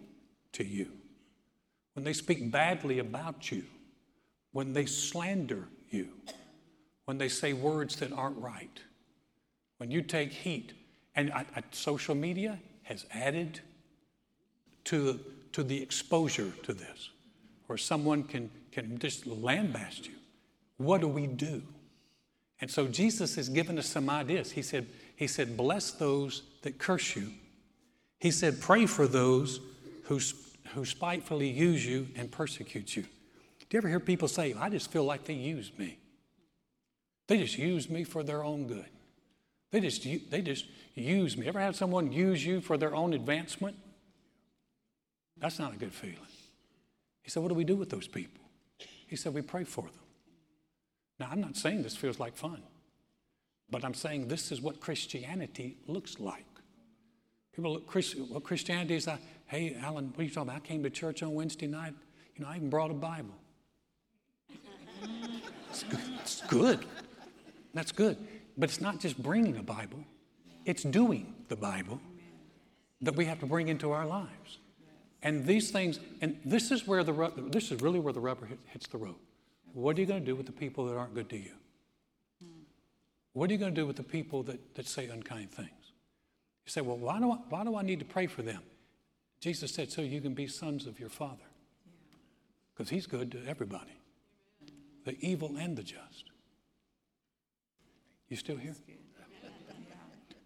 to 0.52 0.64
you, 0.64 0.90
when 1.92 2.04
they 2.04 2.12
speak 2.14 2.50
badly 2.50 2.98
about 2.98 3.50
you, 3.50 3.64
when 4.54 4.72
they 4.72 4.86
slander 4.86 5.64
you, 5.90 6.08
when 7.04 7.18
they 7.18 7.28
say 7.28 7.52
words 7.52 7.96
that 7.96 8.12
aren't 8.12 8.38
right, 8.38 8.80
when 9.78 9.90
you 9.90 10.00
take 10.00 10.32
heat 10.32 10.72
and 11.16 11.32
I, 11.32 11.44
I, 11.56 11.62
social 11.72 12.14
media 12.14 12.58
has 12.84 13.04
added 13.12 13.60
to, 14.84 15.18
to 15.52 15.64
the 15.64 15.82
exposure 15.82 16.52
to 16.62 16.72
this, 16.72 17.10
where 17.66 17.76
someone 17.76 18.22
can, 18.22 18.48
can 18.70 18.96
just 19.00 19.26
lambast 19.26 20.06
you. 20.06 20.14
What 20.76 21.00
do 21.00 21.08
we 21.08 21.26
do? 21.26 21.60
And 22.60 22.70
so 22.70 22.86
Jesus 22.86 23.34
has 23.34 23.48
given 23.48 23.76
us 23.76 23.86
some 23.86 24.08
ideas. 24.08 24.52
He 24.52 24.62
said, 24.62 24.86
he 25.16 25.26
said, 25.26 25.56
bless 25.56 25.90
those 25.90 26.42
that 26.62 26.78
curse 26.78 27.16
you. 27.16 27.32
He 28.20 28.30
said, 28.30 28.60
pray 28.60 28.86
for 28.86 29.08
those 29.08 29.58
who, 30.04 30.20
who 30.74 30.84
spitefully 30.84 31.48
use 31.48 31.84
you 31.84 32.06
and 32.14 32.30
persecute 32.30 32.94
you. 32.96 33.04
Do 33.68 33.76
you 33.76 33.78
ever 33.78 33.88
hear 33.88 34.00
people 34.00 34.28
say, 34.28 34.54
I 34.54 34.68
just 34.68 34.90
feel 34.90 35.04
like 35.04 35.24
they 35.24 35.34
use 35.34 35.72
me? 35.78 35.98
They 37.26 37.38
just 37.38 37.58
use 37.58 37.88
me 37.88 38.04
for 38.04 38.22
their 38.22 38.44
own 38.44 38.66
good. 38.66 38.88
They 39.70 39.80
just, 39.80 40.06
they 40.30 40.42
just 40.42 40.66
use 40.94 41.36
me. 41.36 41.48
Ever 41.48 41.60
had 41.60 41.74
someone 41.74 42.12
use 42.12 42.44
you 42.44 42.60
for 42.60 42.76
their 42.76 42.94
own 42.94 43.12
advancement? 43.12 43.76
That's 45.38 45.58
not 45.58 45.74
a 45.74 45.76
good 45.76 45.92
feeling. 45.92 46.18
He 47.22 47.30
said, 47.30 47.42
What 47.42 47.48
do 47.48 47.54
we 47.54 47.64
do 47.64 47.74
with 47.74 47.90
those 47.90 48.06
people? 48.06 48.44
He 49.06 49.16
said, 49.16 49.34
We 49.34 49.42
pray 49.42 49.64
for 49.64 49.82
them. 49.82 50.00
Now, 51.18 51.28
I'm 51.30 51.40
not 51.40 51.56
saying 51.56 51.82
this 51.82 51.96
feels 51.96 52.20
like 52.20 52.36
fun, 52.36 52.62
but 53.70 53.84
I'm 53.84 53.94
saying 53.94 54.28
this 54.28 54.52
is 54.52 54.60
what 54.60 54.80
Christianity 54.80 55.78
looks 55.86 56.20
like. 56.20 56.44
People 57.54 57.74
look, 57.74 57.94
well, 58.30 58.40
Christianity 58.40 58.96
is, 58.96 59.06
uh, 59.06 59.16
hey, 59.46 59.76
Alan, 59.80 60.08
what 60.08 60.20
are 60.20 60.22
you 60.24 60.30
talking 60.30 60.50
about? 60.50 60.56
I 60.56 60.66
came 60.66 60.82
to 60.82 60.90
church 60.90 61.22
on 61.22 61.34
Wednesday 61.34 61.68
night. 61.68 61.94
You 62.36 62.44
know, 62.44 62.50
I 62.50 62.56
even 62.56 62.68
brought 62.68 62.90
a 62.90 62.94
Bible. 62.94 63.34
It's 65.70 65.82
good. 65.82 66.00
It's 66.20 66.40
good. 66.42 66.86
That's 67.74 67.92
good. 67.92 68.16
But 68.56 68.70
it's 68.70 68.80
not 68.80 69.00
just 69.00 69.20
bringing 69.22 69.56
a 69.56 69.62
Bible, 69.62 70.04
it's 70.64 70.82
doing 70.82 71.34
the 71.48 71.56
Bible 71.56 72.00
that 73.00 73.16
we 73.16 73.24
have 73.26 73.40
to 73.40 73.46
bring 73.46 73.68
into 73.68 73.90
our 73.90 74.06
lives. 74.06 74.58
And 75.22 75.44
these 75.46 75.70
things, 75.70 75.98
and 76.20 76.38
this 76.44 76.70
is 76.70 76.86
where 76.86 77.02
the 77.02 77.32
this 77.50 77.70
is 77.70 77.80
really 77.80 77.98
where 77.98 78.12
the 78.12 78.20
rubber 78.20 78.48
hits 78.66 78.86
the 78.86 78.98
road. 78.98 79.16
What 79.72 79.96
are 79.96 80.00
you 80.00 80.06
going 80.06 80.20
to 80.20 80.26
do 80.26 80.36
with 80.36 80.46
the 80.46 80.52
people 80.52 80.86
that 80.86 80.96
aren't 80.96 81.14
good 81.14 81.28
to 81.30 81.36
you? 81.36 81.52
What 83.32 83.50
are 83.50 83.52
you 83.52 83.58
going 83.58 83.74
to 83.74 83.80
do 83.80 83.86
with 83.86 83.96
the 83.96 84.04
people 84.04 84.44
that, 84.44 84.76
that 84.76 84.86
say 84.86 85.08
unkind 85.08 85.50
things? 85.50 85.70
You 86.64 86.70
say, 86.70 86.80
well, 86.80 86.96
why 86.96 87.18
do, 87.18 87.32
I, 87.32 87.38
why 87.48 87.64
do 87.64 87.76
I 87.76 87.82
need 87.82 87.98
to 87.98 88.04
pray 88.04 88.26
for 88.26 88.42
them? 88.42 88.62
Jesus 89.40 89.74
said, 89.74 89.90
so 89.90 90.00
you 90.00 90.20
can 90.20 90.32
be 90.32 90.46
sons 90.46 90.86
of 90.86 90.98
your 90.98 91.08
Father. 91.08 91.44
Because 92.72 92.88
He's 92.90 93.06
good 93.06 93.32
to 93.32 93.38
everybody, 93.46 93.92
the 95.04 95.16
evil 95.20 95.56
and 95.56 95.76
the 95.76 95.82
just. 95.82 96.30
You 98.28 98.36
still 98.36 98.56
here? 98.56 98.74
You 98.88 98.96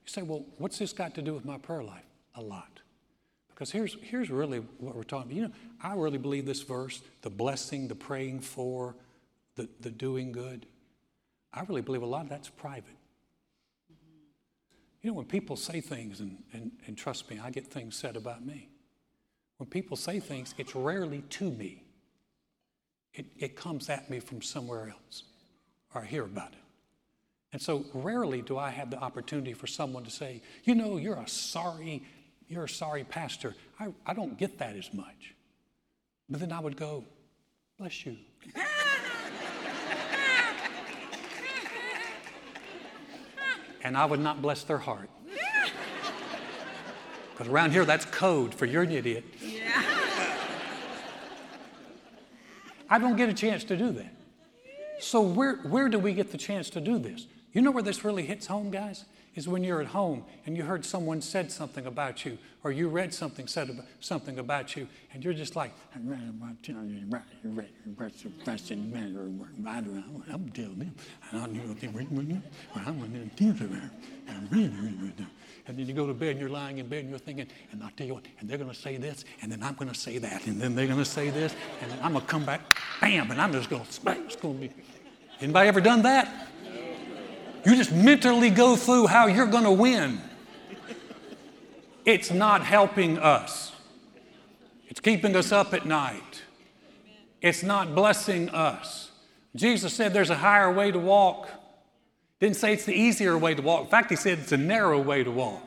say, 0.07 0.23
well, 0.23 0.45
what's 0.59 0.79
this 0.79 0.93
got 0.93 1.15
to 1.15 1.23
do 1.23 1.35
with 1.35 1.45
my 1.45 1.59
prayer 1.59 1.83
life? 1.83 2.05
A 2.35 2.43
lot. 2.43 2.81
Because 3.49 3.71
here's, 3.71 3.97
here's 4.03 4.31
really 4.31 4.59
what 4.79 4.95
we're 4.95 5.03
talking 5.03 5.33
about. 5.33 5.37
You 5.37 5.43
know, 5.49 5.55
I 5.83 5.95
really 5.95 6.19
believe 6.19 6.47
this 6.47 6.63
verse 6.63 7.03
the 7.23 7.31
blessing, 7.31 7.89
the 7.89 7.95
praying 7.95 8.41
for, 8.41 8.95
the, 9.57 9.69
the 9.81 9.91
doing 9.91 10.33
good. 10.33 10.67
I 11.53 11.63
really 11.63 11.83
believe 11.83 12.03
a 12.03 12.07
lot 12.07 12.23
of 12.23 12.29
that's 12.29 12.49
private. 12.49 12.97
You 15.03 15.11
know, 15.11 15.15
when 15.15 15.27
people 15.27 15.57
say 15.57 15.81
things, 15.81 16.21
and, 16.21 16.39
and, 16.53 16.73
and 16.87 16.97
trust 16.97 17.31
me, 17.31 17.41
I 17.43 17.51
get 17.51 17.67
things 17.67 17.97
said 17.97 18.17
about 18.17 18.45
me. 18.45 18.69
When 19.59 19.69
people 19.69 19.97
say 19.97 20.21
things, 20.21 20.55
it's 20.59 20.75
rarely 20.75 21.23
to 21.31 21.51
me, 21.51 21.85
it, 23.15 23.27
it 23.39 23.57
comes 23.57 23.89
at 23.89 24.09
me 24.11 24.21
from 24.21 24.43
somewhere 24.43 24.89
else, 24.89 25.25
or 25.95 26.03
I 26.03 26.05
hear 26.05 26.25
about 26.25 26.53
it. 26.53 26.59
And 27.53 27.61
so 27.61 27.85
rarely 27.95 28.43
do 28.43 28.59
I 28.59 28.71
have 28.71 28.91
the 28.91 28.99
opportunity 28.99 29.55
for 29.55 29.67
someone 29.67 30.05
to 30.05 30.11
say, 30.11 30.43
you 30.65 30.75
know, 30.75 30.99
you're 30.99 31.17
a 31.17 31.27
sorry, 31.27 32.05
you're 32.47 32.65
a 32.65 32.69
sorry 32.69 33.05
pastor. 33.05 33.55
I, 33.81 33.89
I 34.07 34.13
don't 34.13 34.37
get 34.39 34.59
that 34.59 34.77
as 34.77 34.93
much. 34.93 35.35
But 36.29 36.41
then 36.41 36.53
I 36.53 36.61
would 36.61 36.77
go, 36.77 37.05
bless 37.79 38.05
you. 38.05 38.17
and 43.83 43.97
I 43.97 44.05
would 44.05 44.21
not 44.21 44.43
bless 44.43 44.65
their 44.65 44.79
heart. 44.79 45.09
Because 47.33 47.51
around 47.51 47.71
here, 47.71 47.85
that's 47.85 48.05
code 48.05 48.55
for 48.55 48.67
you're 48.67 48.83
an 48.83 48.91
idiot. 48.91 49.25
Yeah. 49.41 49.69
I 52.91 52.99
don't 52.99 53.17
get 53.17 53.29
a 53.29 53.35
chance 53.35 53.65
to 53.65 53.77
do 53.77 53.93
that. 53.93 54.15
So, 55.01 55.21
where, 55.21 55.57
where 55.57 55.89
do 55.89 55.99
we 55.99 56.13
get 56.13 56.33
the 56.33 56.39
chance 56.39 56.71
to 56.71 56.81
do 56.81 56.99
this? 56.99 57.27
You 57.53 57.63
know 57.63 57.71
where 57.71 57.83
this 57.83 58.05
really 58.05 58.27
hits 58.27 58.47
home, 58.47 58.71
guys? 58.71 59.05
Is 59.35 59.47
when 59.47 59.63
you're 59.63 59.81
at 59.81 59.87
home 59.87 60.25
and 60.47 60.57
you 60.57 60.65
heard 60.65 60.85
someone 60.85 61.21
said 61.21 61.53
something 61.53 61.87
about 61.87 62.25
you, 62.25 62.39
or 62.65 62.73
you 62.73 62.89
read 62.89 63.15
something 63.15 63.47
said 63.47 63.71
about, 63.71 63.85
something 64.01 64.39
about 64.41 64.75
you, 64.75 64.89
and 65.13 65.23
you're 65.23 65.35
just 65.35 65.55
like, 65.55 65.73
I'm 70.33 70.49
telling 70.51 70.79
them. 70.79 70.95
And 75.69 75.79
then 75.79 75.87
you 75.87 75.93
go 75.93 76.07
to 76.07 76.15
bed 76.15 76.31
and 76.31 76.41
you're 76.41 76.49
lying 76.49 76.79
in 76.79 76.89
bed 76.89 77.01
and 77.01 77.11
you're 77.11 77.19
thinking, 77.19 77.47
and 77.73 77.83
I'll 77.83 77.91
tell 77.91 78.07
you 78.07 78.15
what, 78.15 78.25
and 78.41 78.49
they're 78.49 78.57
going 78.57 78.71
to 78.71 78.77
say 78.77 78.97
this, 78.97 79.27
and 79.43 79.53
then 79.53 79.63
I'm 79.63 79.75
going 79.75 79.91
to 79.91 79.95
say 79.95 80.17
that, 80.17 80.47
and 80.47 80.59
then 80.59 80.75
they're 80.75 80.87
going 80.87 80.99
to 80.99 81.05
say 81.05 81.29
this, 81.29 81.55
and 81.83 81.91
then 81.91 81.99
I'm 82.03 82.13
going 82.13 82.25
to 82.25 82.31
come 82.31 82.47
back, 82.47 82.63
bam, 83.03 83.31
and 83.31 83.41
I'm 83.41 83.53
just 83.53 83.69
going 83.69 83.83
to, 83.83 83.89
it's 84.25 84.37
going 84.37 84.55
to 84.55 84.69
be. 84.69 84.73
Anybody 85.41 85.69
ever 85.69 85.83
done 85.83 86.03
that? 86.03 86.49
You 87.67 87.77
just 87.77 87.93
mentally 87.93 88.49
go 88.49 88.77
through 88.77 89.09
how 89.09 89.27
you're 89.27 89.47
going 89.47 89.65
to 89.65 89.73
win. 89.73 90.21
It's 92.07 92.31
not 92.31 92.65
helping 92.65 93.19
us. 93.19 93.73
It's 94.87 95.01
keeping 95.01 95.37
us 95.37 95.53
up 95.53 95.75
at 95.75 95.85
night. 95.85 96.43
It's 97.43 97.63
not 97.63 97.95
blessing 97.95 98.49
us. 98.49 99.11
Jesus 99.55 99.93
said 99.93 100.15
there's 100.15 100.31
a 100.31 100.37
higher 100.37 100.73
way 100.73 100.91
to 100.91 100.99
walk. 100.99 101.51
Didn't 102.41 102.57
say 102.57 102.73
it's 102.73 102.85
the 102.85 102.95
easier 102.95 103.37
way 103.37 103.55
to 103.55 103.63
walk. 103.63 103.83
In 103.83 103.89
fact, 103.89 104.11
he 104.11 104.17
said 104.17 104.39
it's 104.39 104.53
a 104.53 104.57
narrow 104.57 105.01
way 105.01 105.25
to 105.25 105.31
walk. 105.31 105.65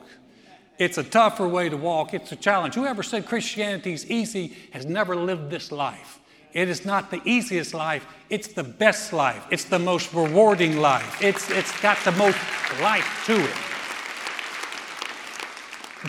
It's 0.78 0.96
a 0.96 1.04
tougher 1.04 1.46
way 1.46 1.68
to 1.68 1.76
walk. 1.76 2.14
It's 2.14 2.32
a 2.32 2.36
challenge. 2.36 2.74
Whoever 2.74 3.02
said 3.02 3.26
Christianity 3.26 3.92
is 3.92 4.10
easy 4.10 4.56
has 4.72 4.86
never 4.86 5.14
lived 5.14 5.50
this 5.50 5.70
life. 5.70 6.18
It 6.54 6.68
is 6.68 6.84
not 6.84 7.10
the 7.10 7.20
easiest 7.24 7.72
life, 7.72 8.06
it's 8.28 8.48
the 8.48 8.64
best 8.64 9.12
life. 9.12 9.46
It's 9.50 9.64
the 9.64 9.78
most 9.78 10.12
rewarding 10.12 10.78
life. 10.78 11.22
It's, 11.22 11.50
it's 11.50 11.78
got 11.80 11.96
the 12.04 12.12
most 12.12 12.38
life 12.80 13.22
to 13.26 13.34
it. 13.42 13.56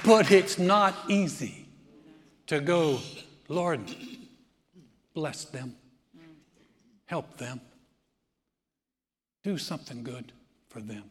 But 0.06 0.32
it's 0.32 0.58
not 0.58 0.96
easy 1.08 1.68
to 2.48 2.60
go, 2.60 3.00
Lord, 3.48 3.82
bless 5.14 5.46
them, 5.46 5.76
help 7.06 7.38
them, 7.38 7.62
do 9.44 9.58
something 9.58 10.04
good 10.04 10.34
for 10.74 10.82
them. 10.82 11.04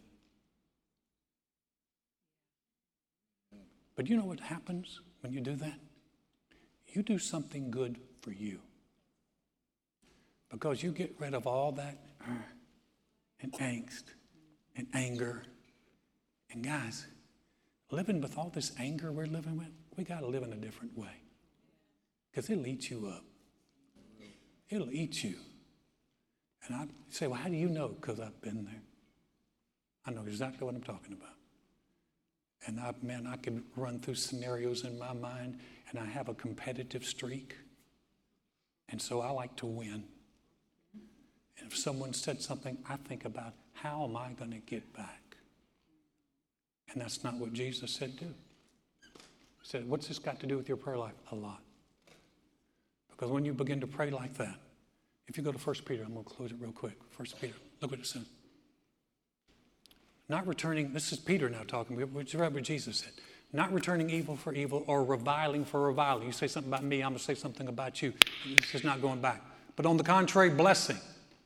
But 3.95 4.09
you 4.09 4.17
know 4.17 4.25
what 4.25 4.41
happens 4.41 5.01
when 5.21 5.33
you 5.33 5.41
do 5.41 5.55
that? 5.57 5.79
You 6.89 7.03
do 7.03 7.19
something 7.19 7.71
good 7.71 7.99
for 8.21 8.33
you. 8.33 8.59
Because 10.51 10.83
you 10.83 10.91
get 10.91 11.15
rid 11.19 11.33
of 11.33 11.47
all 11.47 11.73
that 11.73 11.99
uh, 12.21 12.33
and 13.41 13.53
angst 13.55 14.05
and 14.77 14.87
anger. 14.93 15.45
And 16.51 16.65
guys, 16.65 17.07
living 17.91 18.21
with 18.21 18.37
all 18.37 18.51
this 18.51 18.73
anger 18.79 19.13
we're 19.13 19.27
living 19.27 19.57
with, 19.57 19.71
we 19.97 20.05
got 20.05 20.21
to 20.21 20.27
live 20.27 20.43
in 20.43 20.53
a 20.53 20.57
different 20.57 20.99
way. 20.99 21.23
Because 22.31 22.51
it'll 22.51 22.67
eat 22.67 22.91
you 22.91 23.07
up. 23.15 23.25
It'll 24.69 24.91
eat 24.91 25.23
you. 25.23 25.37
And 26.67 26.77
I 26.77 26.87
say, 27.11 27.27
well, 27.27 27.39
how 27.39 27.49
do 27.49 27.57
you 27.57 27.69
know? 27.69 27.89
Because 27.89 28.21
I've 28.21 28.41
been 28.41 28.65
there. 28.65 28.83
I 30.07 30.11
know 30.11 30.23
exactly 30.27 30.65
what 30.65 30.75
I'm 30.75 30.83
talking 30.83 31.13
about. 31.13 31.35
And 32.67 32.79
I, 32.79 32.95
man, 33.03 33.27
I 33.27 33.37
can 33.37 33.65
run 33.77 33.99
through 34.01 34.15
scenarios 34.15 34.85
in 34.85 34.99
my 34.99 35.13
mind, 35.13 35.59
and 35.91 35.99
I 35.99 36.05
have 36.05 36.29
a 36.29 36.35
competitive 36.35 37.05
streak. 37.05 37.57
And 38.89 39.01
so 39.01 39.21
I 39.21 39.31
like 39.31 39.57
to 39.57 39.67
win. 39.67 40.05
And 41.59 41.71
if 41.71 41.77
someone 41.77 42.13
said 42.13 42.41
something, 42.41 42.79
I 42.89 42.97
think 42.97 43.25
about 43.25 43.55
how 43.73 44.05
am 44.05 44.17
I 44.17 44.33
going 44.33 44.53
to 44.53 44.59
get 44.59 44.93
back? 44.95 45.37
And 46.93 47.01
that's 47.01 47.25
not 47.25 47.35
what 47.35 47.53
Jesus 47.53 47.91
said 47.91 48.17
do. 48.19 48.27
He 48.27 49.69
said, 49.69 49.89
What's 49.89 50.09
this 50.09 50.19
got 50.19 50.41
to 50.41 50.47
do 50.47 50.57
with 50.57 50.69
your 50.69 50.77
prayer 50.77 50.99
life? 50.99 51.15
A 51.31 51.35
lot. 51.35 51.63
Because 53.11 53.31
when 53.31 53.45
you 53.45 53.55
begin 53.55 53.81
to 53.81 53.87
pray 53.87 54.11
like 54.11 54.35
that, 54.35 54.57
if 55.29 55.37
you 55.37 55.43
go 55.43 55.53
to 55.53 55.59
1 55.59 55.77
Peter, 55.87 56.03
I'm 56.05 56.13
going 56.13 56.25
to 56.25 56.31
close 56.31 56.51
it 56.51 56.57
real 56.61 56.73
quick. 56.73 56.99
1 57.17 57.27
Peter, 57.41 57.55
look 57.81 57.93
what 57.93 58.01
it 58.01 58.07
says. 58.07 58.27
Not 60.33 60.47
returning, 60.47 60.95
this 60.95 61.13
is 61.13 61.19
Peter 61.19 61.51
now 61.51 61.61
talking, 61.67 61.95
which 62.15 62.35
is 62.35 62.41
what 62.41 62.63
Jesus 62.63 62.97
said. 63.01 63.11
Not 63.53 63.71
returning 63.71 64.09
evil 64.09 64.35
for 64.35 64.55
evil 64.55 64.83
or 64.87 65.05
reviling 65.05 65.67
for 65.67 65.83
reviling. 65.83 66.27
You 66.27 66.33
say 66.33 66.47
something 66.47 66.73
about 66.73 66.85
me, 66.85 67.03
I'm 67.03 67.11
going 67.11 67.19
to 67.19 67.23
say 67.23 67.35
something 67.35 67.69
about 67.69 68.01
you. 68.01 68.15
This 68.57 68.77
is 68.77 68.83
not 68.83 69.03
going 69.03 69.21
back. 69.21 69.43
But 69.77 69.85
on 69.85 69.99
the 69.99 70.03
contrary, 70.03 70.49
blessing, 70.49 70.97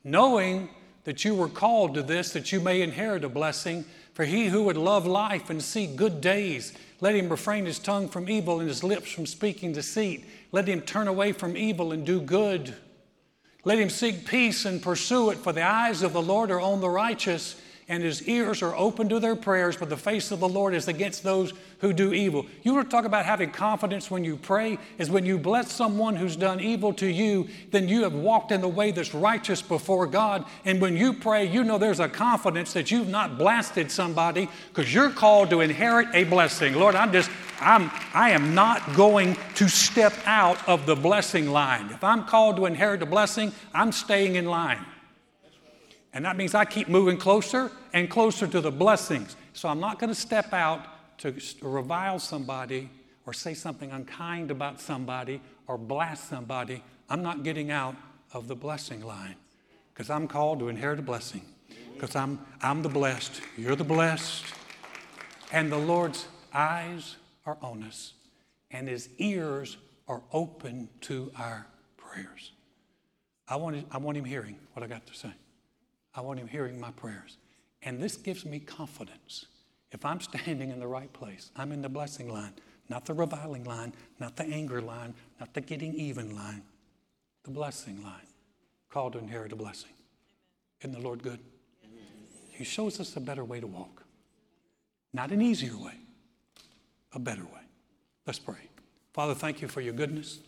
knowing 0.05 0.69
that 1.03 1.25
you 1.25 1.35
were 1.35 1.49
called 1.49 1.95
to 1.95 2.01
this, 2.01 2.31
that 2.31 2.53
you 2.53 2.61
may 2.61 2.81
inherit 2.81 3.25
a 3.25 3.29
blessing. 3.29 3.83
For 4.13 4.23
he 4.23 4.47
who 4.47 4.63
would 4.63 4.77
love 4.77 5.05
life 5.05 5.49
and 5.49 5.61
see 5.61 5.87
good 5.87 6.21
days, 6.21 6.71
let 7.01 7.13
him 7.13 7.27
refrain 7.27 7.65
his 7.65 7.79
tongue 7.79 8.07
from 8.07 8.29
evil 8.29 8.61
and 8.61 8.69
his 8.69 8.85
lips 8.85 9.11
from 9.11 9.25
speaking 9.25 9.73
deceit. 9.73 10.23
Let 10.53 10.65
him 10.65 10.79
turn 10.79 11.09
away 11.09 11.33
from 11.33 11.57
evil 11.57 11.91
and 11.91 12.05
do 12.05 12.21
good. 12.21 12.73
Let 13.65 13.79
him 13.79 13.89
seek 13.89 14.25
peace 14.25 14.63
and 14.63 14.81
pursue 14.81 15.31
it, 15.31 15.39
for 15.39 15.51
the 15.51 15.63
eyes 15.63 16.03
of 16.03 16.13
the 16.13 16.21
Lord 16.21 16.51
are 16.51 16.61
on 16.61 16.79
the 16.79 16.89
righteous 16.89 17.57
and 17.89 18.03
his 18.03 18.27
ears 18.27 18.61
are 18.61 18.75
open 18.75 19.07
to 19.07 19.19
their 19.19 19.35
prayers, 19.35 19.77
but 19.77 19.89
the 19.89 19.95
face 19.95 20.31
of 20.31 20.41
the 20.41 20.47
Lord 20.47 20.73
is 20.73 20.89
against 20.89 21.23
those 21.23 21.53
who 21.79 21.93
do 21.93 22.13
evil. 22.13 22.45
You 22.63 22.73
want 22.73 22.89
to 22.89 22.91
talk 22.91 23.05
about 23.05 23.25
having 23.25 23.51
confidence 23.51 24.11
when 24.11 24.25
you 24.25 24.35
pray, 24.35 24.77
is 24.97 25.09
when 25.09 25.25
you 25.25 25.37
bless 25.37 25.71
someone 25.71 26.17
who's 26.17 26.35
done 26.35 26.59
evil 26.59 26.91
to 26.95 27.07
you, 27.07 27.47
then 27.71 27.87
you 27.87 28.03
have 28.03 28.13
walked 28.13 28.51
in 28.51 28.59
the 28.59 28.67
way 28.67 28.91
that's 28.91 29.13
righteous 29.13 29.61
before 29.61 30.05
God. 30.05 30.43
And 30.65 30.81
when 30.81 30.97
you 30.97 31.13
pray, 31.13 31.45
you 31.45 31.63
know 31.63 31.77
there's 31.77 32.01
a 32.01 32.09
confidence 32.09 32.73
that 32.73 32.91
you've 32.91 33.07
not 33.07 33.37
blasted 33.37 33.89
somebody 33.89 34.49
because 34.73 34.93
you're 34.93 35.09
called 35.09 35.49
to 35.51 35.61
inherit 35.61 36.09
a 36.13 36.25
blessing. 36.25 36.73
Lord, 36.73 36.95
I'm 36.95 37.13
just, 37.13 37.29
I'm, 37.61 37.89
I 38.13 38.31
am 38.31 38.53
not 38.53 38.95
going 38.95 39.37
to 39.55 39.69
step 39.69 40.13
out 40.25 40.67
of 40.67 40.85
the 40.85 40.95
blessing 40.95 41.51
line. 41.51 41.89
If 41.91 42.03
I'm 42.03 42.25
called 42.25 42.57
to 42.57 42.65
inherit 42.65 43.01
a 43.01 43.05
blessing, 43.05 43.53
I'm 43.73 43.93
staying 43.93 44.35
in 44.35 44.45
line. 44.45 44.85
And 46.17 46.25
that 46.25 46.35
means 46.35 46.55
I 46.55 46.65
keep 46.65 46.87
moving 46.87 47.15
closer 47.15 47.71
and 47.93 48.09
closer 48.09 48.47
to 48.47 48.59
the 48.59 48.71
blessings. 48.71 49.35
So 49.53 49.69
I'm 49.69 49.79
not 49.79 49.99
going 49.99 50.09
to 50.09 50.19
step 50.19 50.51
out 50.51 50.83
to 51.19 51.35
revile 51.61 52.17
somebody 52.17 52.89
or 53.27 53.33
say 53.33 53.53
something 53.53 53.91
unkind 53.91 54.49
about 54.49 54.81
somebody 54.81 55.41
or 55.67 55.77
blast 55.77 56.27
somebody. 56.27 56.83
I'm 57.07 57.21
not 57.21 57.43
getting 57.43 57.69
out 57.69 57.95
of 58.33 58.47
the 58.47 58.55
blessing 58.55 59.03
line 59.03 59.35
because 59.93 60.09
I'm 60.09 60.27
called 60.27 60.57
to 60.57 60.69
inherit 60.69 60.97
a 60.97 61.03
blessing. 61.03 61.41
Because 61.93 62.15
I'm, 62.15 62.39
I'm 62.63 62.81
the 62.81 62.89
blessed, 62.89 63.39
you're 63.55 63.75
the 63.75 63.83
blessed, 63.83 64.45
and 65.51 65.71
the 65.71 65.77
Lord's 65.77 66.27
eyes 66.51 67.17
are 67.45 67.59
on 67.61 67.83
us, 67.83 68.13
and 68.71 68.87
his 68.87 69.09
ears 69.19 69.77
are 70.07 70.23
open 70.33 70.89
to 71.01 71.31
our 71.37 71.67
prayers. 71.95 72.53
I 73.47 73.57
want, 73.57 73.85
I 73.91 73.99
want 73.99 74.17
him 74.17 74.25
hearing 74.25 74.55
what 74.73 74.83
I 74.83 74.87
got 74.87 75.05
to 75.05 75.13
say. 75.13 75.31
I 76.17 76.21
want 76.21 76.39
Him 76.39 76.47
hearing 76.47 76.79
my 76.79 76.91
prayers. 76.91 77.37
And 77.83 78.01
this 78.01 78.17
gives 78.17 78.43
me 78.43 78.59
confidence. 78.59 79.45
If 79.91 80.03
I'm 80.03 80.19
standing 80.19 80.71
in 80.71 80.79
the 80.79 80.87
right 80.87 81.11
place, 81.13 81.51
I'm 81.55 81.71
in 81.71 81.81
the 81.81 81.89
blessing 81.89 82.27
line, 82.29 82.53
not 82.89 83.05
the 83.05 83.13
reviling 83.13 83.63
line, 83.63 83.93
not 84.19 84.35
the 84.35 84.43
anger 84.43 84.81
line, 84.81 85.13
not 85.39 85.53
the 85.53 85.61
getting 85.61 85.93
even 85.93 86.35
line, 86.35 86.63
the 87.43 87.51
blessing 87.51 88.03
line, 88.03 88.27
called 88.89 89.13
to 89.13 89.19
inherit 89.19 89.53
a 89.53 89.55
blessing. 89.55 89.91
Isn't 90.81 90.91
the 90.91 90.99
Lord 90.99 91.23
good? 91.23 91.39
He 92.49 92.63
shows 92.63 92.99
us 92.99 93.15
a 93.15 93.21
better 93.21 93.45
way 93.45 93.59
to 93.59 93.67
walk. 93.67 94.03
Not 95.13 95.31
an 95.31 95.41
easier 95.41 95.77
way, 95.77 95.93
a 97.13 97.19
better 97.19 97.43
way. 97.43 97.61
Let's 98.25 98.39
pray. 98.39 98.69
Father, 99.13 99.35
thank 99.35 99.61
you 99.61 99.67
for 99.67 99.81
your 99.81 99.93
goodness. 99.93 100.39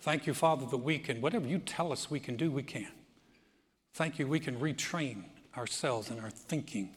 Thank 0.00 0.26
you, 0.26 0.34
Father, 0.34 0.66
that 0.66 0.76
we 0.78 0.98
can, 0.98 1.20
whatever 1.20 1.46
you 1.46 1.58
tell 1.58 1.92
us 1.92 2.10
we 2.10 2.20
can 2.20 2.36
do, 2.36 2.50
we 2.50 2.62
can. 2.62 2.88
Thank 3.94 4.18
you, 4.18 4.26
we 4.26 4.40
can 4.40 4.58
retrain 4.58 5.24
ourselves 5.56 6.10
and 6.10 6.20
our 6.20 6.30
thinking 6.30 6.94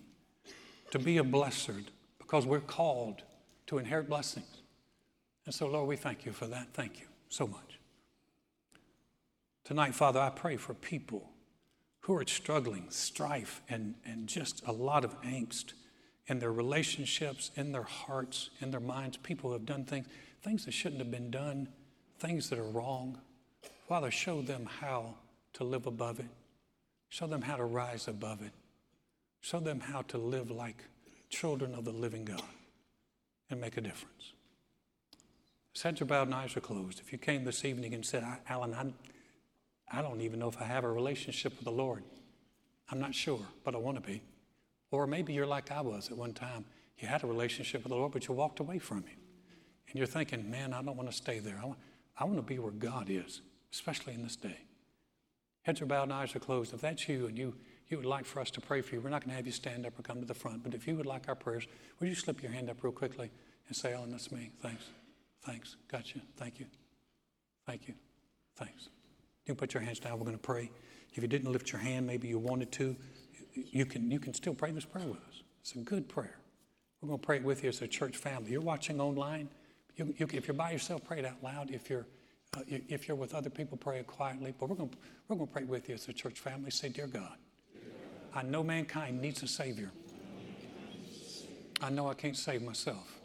to 0.92 1.00
be 1.00 1.18
a 1.18 1.24
blesser 1.24 1.84
because 2.20 2.46
we're 2.46 2.60
called 2.60 3.24
to 3.68 3.78
inherit 3.78 4.10
blessings. 4.10 4.62
And 5.46 5.54
so, 5.54 5.68
Lord, 5.68 5.88
we 5.88 5.96
thank 5.96 6.26
you 6.26 6.32
for 6.32 6.46
that. 6.48 6.68
Thank 6.74 7.00
you 7.00 7.08
so 7.30 7.48
much. 7.48 7.80
Tonight, 9.64 9.96
Father, 9.96 10.20
I 10.20 10.30
pray 10.30 10.58
for 10.58 10.74
people 10.74 11.30
who 12.02 12.16
are 12.16 12.26
struggling, 12.26 12.86
strife, 12.90 13.62
and, 13.70 13.96
and 14.06 14.28
just 14.28 14.62
a 14.68 14.72
lot 14.72 15.06
of 15.06 15.20
angst 15.22 15.74
in 16.28 16.40
their 16.40 16.52
relationships, 16.52 17.52
in 17.56 17.72
their 17.72 17.84
hearts, 17.84 18.50
in 18.60 18.72
their 18.72 18.80
minds. 18.80 19.18
People 19.18 19.50
who 19.50 19.54
have 19.54 19.66
done 19.66 19.86
things, 19.86 20.08
things 20.44 20.66
that 20.66 20.72
shouldn't 20.72 21.02
have 21.02 21.12
been 21.12 21.32
done, 21.32 21.68
things 22.20 22.50
that 22.50 22.60
are 22.60 22.70
wrong. 22.70 23.20
Father, 23.88 24.12
show 24.12 24.42
them 24.42 24.68
how 24.80 25.16
to 25.54 25.64
live 25.64 25.86
above 25.86 26.20
it. 26.20 26.28
Show 27.12 27.28
them 27.28 27.42
how 27.42 27.58
to 27.58 27.66
rise 27.66 28.08
above 28.08 28.42
it. 28.42 28.54
Show 29.42 29.60
them 29.60 29.82
how 29.82 30.02
to 30.04 30.18
live 30.18 30.50
like 30.50 30.86
children 31.30 31.76
of 31.76 31.84
the 31.84 31.92
living 31.92 32.24
God 32.24 32.42
and 33.50 33.60
make 33.60 33.76
a 33.76 33.82
difference. 33.82 34.32
Heads 35.84 36.02
are 36.02 36.06
bowed 36.06 36.28
and 36.28 36.36
eyes 36.36 36.56
are 36.56 36.62
closed, 36.62 37.02
if 37.02 37.12
you 37.12 37.18
came 37.18 37.44
this 37.44 37.66
evening 37.66 37.94
and 37.94 38.06
said, 38.06 38.24
Alan, 38.48 38.74
I, 38.74 39.98
I 39.98 40.02
don't 40.02 40.22
even 40.22 40.40
know 40.40 40.48
if 40.48 40.62
I 40.62 40.64
have 40.64 40.86
a 40.86 40.92
relationship 40.92 41.54
with 41.56 41.66
the 41.66 41.72
Lord, 41.72 42.04
I'm 42.90 43.00
not 43.00 43.14
sure, 43.14 43.42
but 43.66 43.76
I 43.76 43.80
want 43.80 44.02
to 44.02 44.08
be. 44.08 44.22
Or 44.90 45.06
maybe 45.06 45.34
you're 45.34 45.46
like 45.46 45.70
I 45.70 45.82
was 45.82 46.12
at 46.12 46.18
one 46.18 46.34
time. 46.34 46.66
You 46.98 47.08
had 47.08 47.24
a 47.24 47.28
relationship 47.28 47.84
with 47.84 47.90
the 47.90 47.98
Lord, 47.98 48.14
but 48.14 48.28
you 48.28 48.34
walked 48.34 48.60
away 48.60 48.80
from 48.80 49.04
Him. 49.04 49.18
And 49.90 49.98
you're 49.98 50.08
thinking, 50.08 50.50
man, 50.50 50.72
I 50.72 50.82
don't 50.82 50.96
want 50.96 51.10
to 51.10 51.16
stay 51.16 51.40
there. 51.40 51.60
I 51.62 51.66
want, 51.66 51.80
I 52.18 52.24
want 52.24 52.38
to 52.38 52.42
be 52.44 52.60
where 52.60 52.72
God 52.72 53.10
is, 53.10 53.42
especially 53.74 54.14
in 54.14 54.24
this 54.24 54.38
day. 54.38 54.60
Heads 55.64 55.82
are 55.82 55.86
bowed 55.86 56.04
and 56.04 56.14
eyes 56.14 56.36
are 56.36 56.40
closed. 56.40 56.74
If 56.74 56.82
that's 56.82 57.08
you 57.08 57.28
and 57.28 57.38
you, 57.38 57.56
you 57.90 57.98
would 57.98 58.06
like 58.06 58.26
for 58.26 58.40
us 58.40 58.50
to 58.52 58.62
pray 58.62 58.82
for 58.82 58.96
you, 58.96 59.02
we're 59.02 59.10
not 59.10 59.22
going 59.22 59.30
to 59.32 59.36
have 59.36 59.46
you 59.46 59.52
stand 59.52 59.86
up 59.86 59.98
or 60.00 60.02
come 60.02 60.20
to 60.20 60.26
the 60.26 60.34
front. 60.34 60.64
But 60.64 60.74
if 60.74 60.88
you 60.88 60.96
would 60.96 61.06
like 61.06 61.28
our 61.28 61.36
prayers, 61.36 61.68
would 62.00 62.10
you 62.10 62.16
slip 62.16 62.42
your 62.42 62.52
hand 62.52 62.70
up 62.70 62.84
real 62.84 62.94
quickly 62.94 63.30
and 63.68 63.76
say, 63.76 63.94
oh, 63.94 63.98
Alan, 63.98 64.12
that's 64.12 64.32
me. 64.32 64.52
Thanks. 64.62 64.86
Thanks. 65.44 65.76
Gotcha. 65.92 66.20
Thank 66.38 66.60
you. 66.60 66.66
Thank 67.66 67.88
you. 67.88 67.94
Thanks. 68.56 68.90
You 69.46 69.56
put 69.56 69.74
your 69.74 69.84
hands 69.84 70.00
down. 70.00 70.18
We're 70.18 70.26
going 70.26 70.38
to 70.38 70.42
pray. 70.42 70.72
If 71.14 71.22
you 71.22 71.28
didn't 71.28 71.52
lift 71.52 71.72
your 71.72 71.82
hand, 71.82 72.08
maybe 72.08 72.28
you 72.28 72.40
wanted 72.40 72.72
to, 72.74 72.96
you 73.54 73.86
can, 73.86 74.10
you 74.10 74.20
can 74.20 74.34
still 74.34 74.54
pray 74.54 74.72
this 74.72 74.86
prayer 74.86 75.08
with 75.08 75.20
us. 75.28 75.44
It's 75.62 75.76
a 75.76 75.80
good 75.80 76.08
prayer. 76.08 76.38
We're 77.02 77.08
going 77.08 77.20
to 77.20 77.26
pray 77.26 77.38
it 77.38 77.44
with 77.44 77.64
you 77.64 77.70
as 77.70 77.82
a 77.82 77.88
church 77.88 78.18
family. 78.18 78.52
You're 78.52 78.62
watching 78.62 79.02
online 79.02 79.50
You, 79.98 80.14
you, 80.18 80.28
if 80.32 80.48
you're 80.48 80.56
by 80.56 80.72
yourself, 80.72 81.04
pray 81.04 81.20
it 81.20 81.26
out 81.26 81.44
loud. 81.44 81.70
If 81.72 81.90
you're, 81.90 82.06
uh, 82.58 82.62
if 82.68 83.08
you're 83.08 83.18
with 83.18 83.34
other 83.34 83.50
people, 83.50 83.78
pray 83.78 84.04
quietly. 84.04 84.54
But 84.60 84.70
we're 84.70 84.76
going 84.76 84.94
we're 85.28 85.38
to 85.38 85.46
pray 85.46 85.64
with 85.64 85.88
you 85.88 85.96
as 85.96 86.08
a 86.08 86.14
church 86.14 86.40
family. 86.40 86.72
Say, 86.72 86.90
Dear 86.90 87.08
God, 87.08 87.38
I 88.34 88.44
know 88.44 88.64
mankind 88.64 89.22
needs 89.22 89.42
a 89.44 89.48
Savior. 89.48 89.92
I 91.82 91.90
know 91.90 92.10
I 92.10 92.14
can't 92.14 92.38
save 92.38 92.62
myself. 92.62 93.20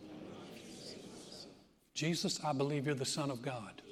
Jesus, 1.94 2.40
I 2.44 2.52
believe 2.52 2.86
you're 2.86 2.94
the 2.94 3.04
Son 3.04 3.30
of 3.30 3.42
God. 3.42 3.82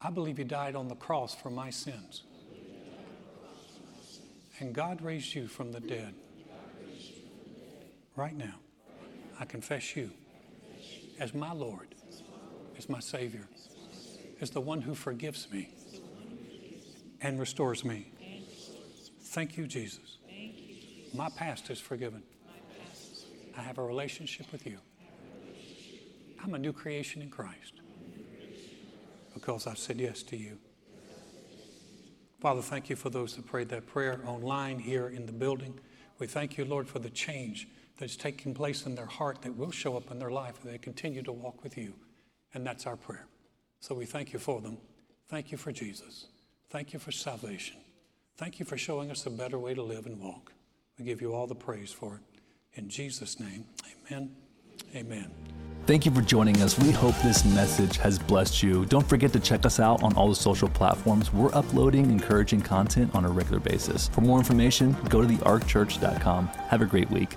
I 0.00 0.10
believe 0.10 0.38
you 0.38 0.44
died 0.44 0.76
on 0.76 0.88
the 0.88 0.94
cross 0.94 1.34
for 1.34 1.50
my 1.50 1.70
sins. 1.70 2.22
And 4.58 4.74
God 4.74 5.02
raised 5.02 5.34
you 5.34 5.48
from 5.48 5.72
the 5.72 5.80
dead. 5.80 6.14
Right 8.14 8.36
now, 8.36 8.54
I 9.38 9.44
confess 9.44 9.94
you 9.96 10.10
as 11.18 11.34
my 11.34 11.52
Lord, 11.52 11.94
as 12.78 12.88
my 12.88 13.00
Savior, 13.00 13.48
is 14.40 14.50
the 14.50 14.60
one 14.60 14.82
who 14.82 14.94
forgives 14.94 15.50
me 15.50 15.70
and 17.20 17.40
restores 17.40 17.84
me. 17.84 18.12
Thank 19.20 19.56
you, 19.56 19.66
Jesus. 19.66 20.18
My 21.14 21.28
past 21.36 21.70
is 21.70 21.80
forgiven. 21.80 22.22
I 23.56 23.62
have 23.62 23.78
a 23.78 23.82
relationship 23.82 24.50
with 24.52 24.66
you. 24.66 24.78
I'm 26.42 26.54
a 26.54 26.58
new 26.58 26.72
creation 26.72 27.22
in 27.22 27.30
Christ 27.30 27.80
because 29.34 29.66
I've 29.66 29.78
said 29.78 29.98
yes 29.98 30.22
to 30.24 30.36
you. 30.36 30.58
Father, 32.40 32.60
thank 32.62 32.90
you 32.90 32.96
for 32.96 33.10
those 33.10 33.34
that 33.36 33.46
prayed 33.46 33.70
that 33.70 33.86
prayer 33.86 34.20
online 34.26 34.78
here 34.78 35.08
in 35.08 35.26
the 35.26 35.32
building. 35.32 35.78
We 36.18 36.26
thank 36.26 36.58
you, 36.58 36.64
Lord, 36.64 36.86
for 36.86 36.98
the 36.98 37.10
change 37.10 37.68
that's 37.98 38.16
taking 38.16 38.52
place 38.54 38.84
in 38.84 38.94
their 38.94 39.06
heart 39.06 39.42
that 39.42 39.56
will 39.56 39.70
show 39.70 39.96
up 39.96 40.10
in 40.10 40.18
their 40.18 40.30
life 40.30 40.56
as 40.58 40.70
they 40.70 40.78
continue 40.78 41.22
to 41.22 41.32
walk 41.32 41.62
with 41.62 41.78
you. 41.78 41.94
And 42.56 42.66
that's 42.66 42.86
our 42.86 42.96
prayer. 42.96 43.26
So 43.80 43.94
we 43.94 44.06
thank 44.06 44.32
you 44.32 44.38
for 44.38 44.62
them. 44.62 44.78
Thank 45.28 45.52
you 45.52 45.58
for 45.58 45.72
Jesus. 45.72 46.28
Thank 46.70 46.94
you 46.94 46.98
for 46.98 47.12
salvation. 47.12 47.76
Thank 48.38 48.58
you 48.58 48.64
for 48.64 48.78
showing 48.78 49.10
us 49.10 49.26
a 49.26 49.30
better 49.30 49.58
way 49.58 49.74
to 49.74 49.82
live 49.82 50.06
and 50.06 50.18
walk. 50.18 50.52
We 50.98 51.04
give 51.04 51.20
you 51.20 51.34
all 51.34 51.46
the 51.46 51.54
praise 51.54 51.92
for 51.92 52.14
it. 52.14 52.78
In 52.78 52.88
Jesus' 52.88 53.38
name, 53.38 53.66
amen. 54.10 54.34
Amen. 54.94 55.30
Thank 55.84 56.06
you 56.06 56.12
for 56.12 56.22
joining 56.22 56.62
us. 56.62 56.78
We 56.78 56.92
hope 56.92 57.14
this 57.16 57.44
message 57.44 57.98
has 57.98 58.18
blessed 58.18 58.62
you. 58.62 58.86
Don't 58.86 59.06
forget 59.06 59.34
to 59.34 59.40
check 59.40 59.66
us 59.66 59.78
out 59.78 60.02
on 60.02 60.14
all 60.14 60.30
the 60.30 60.34
social 60.34 60.68
platforms. 60.68 61.34
We're 61.34 61.54
uploading 61.54 62.10
encouraging 62.10 62.62
content 62.62 63.14
on 63.14 63.26
a 63.26 63.28
regular 63.28 63.60
basis. 63.60 64.08
For 64.08 64.22
more 64.22 64.38
information, 64.38 64.96
go 65.10 65.20
to 65.20 65.28
thearkchurch.com. 65.28 66.46
Have 66.46 66.80
a 66.80 66.86
great 66.86 67.10
week. 67.10 67.36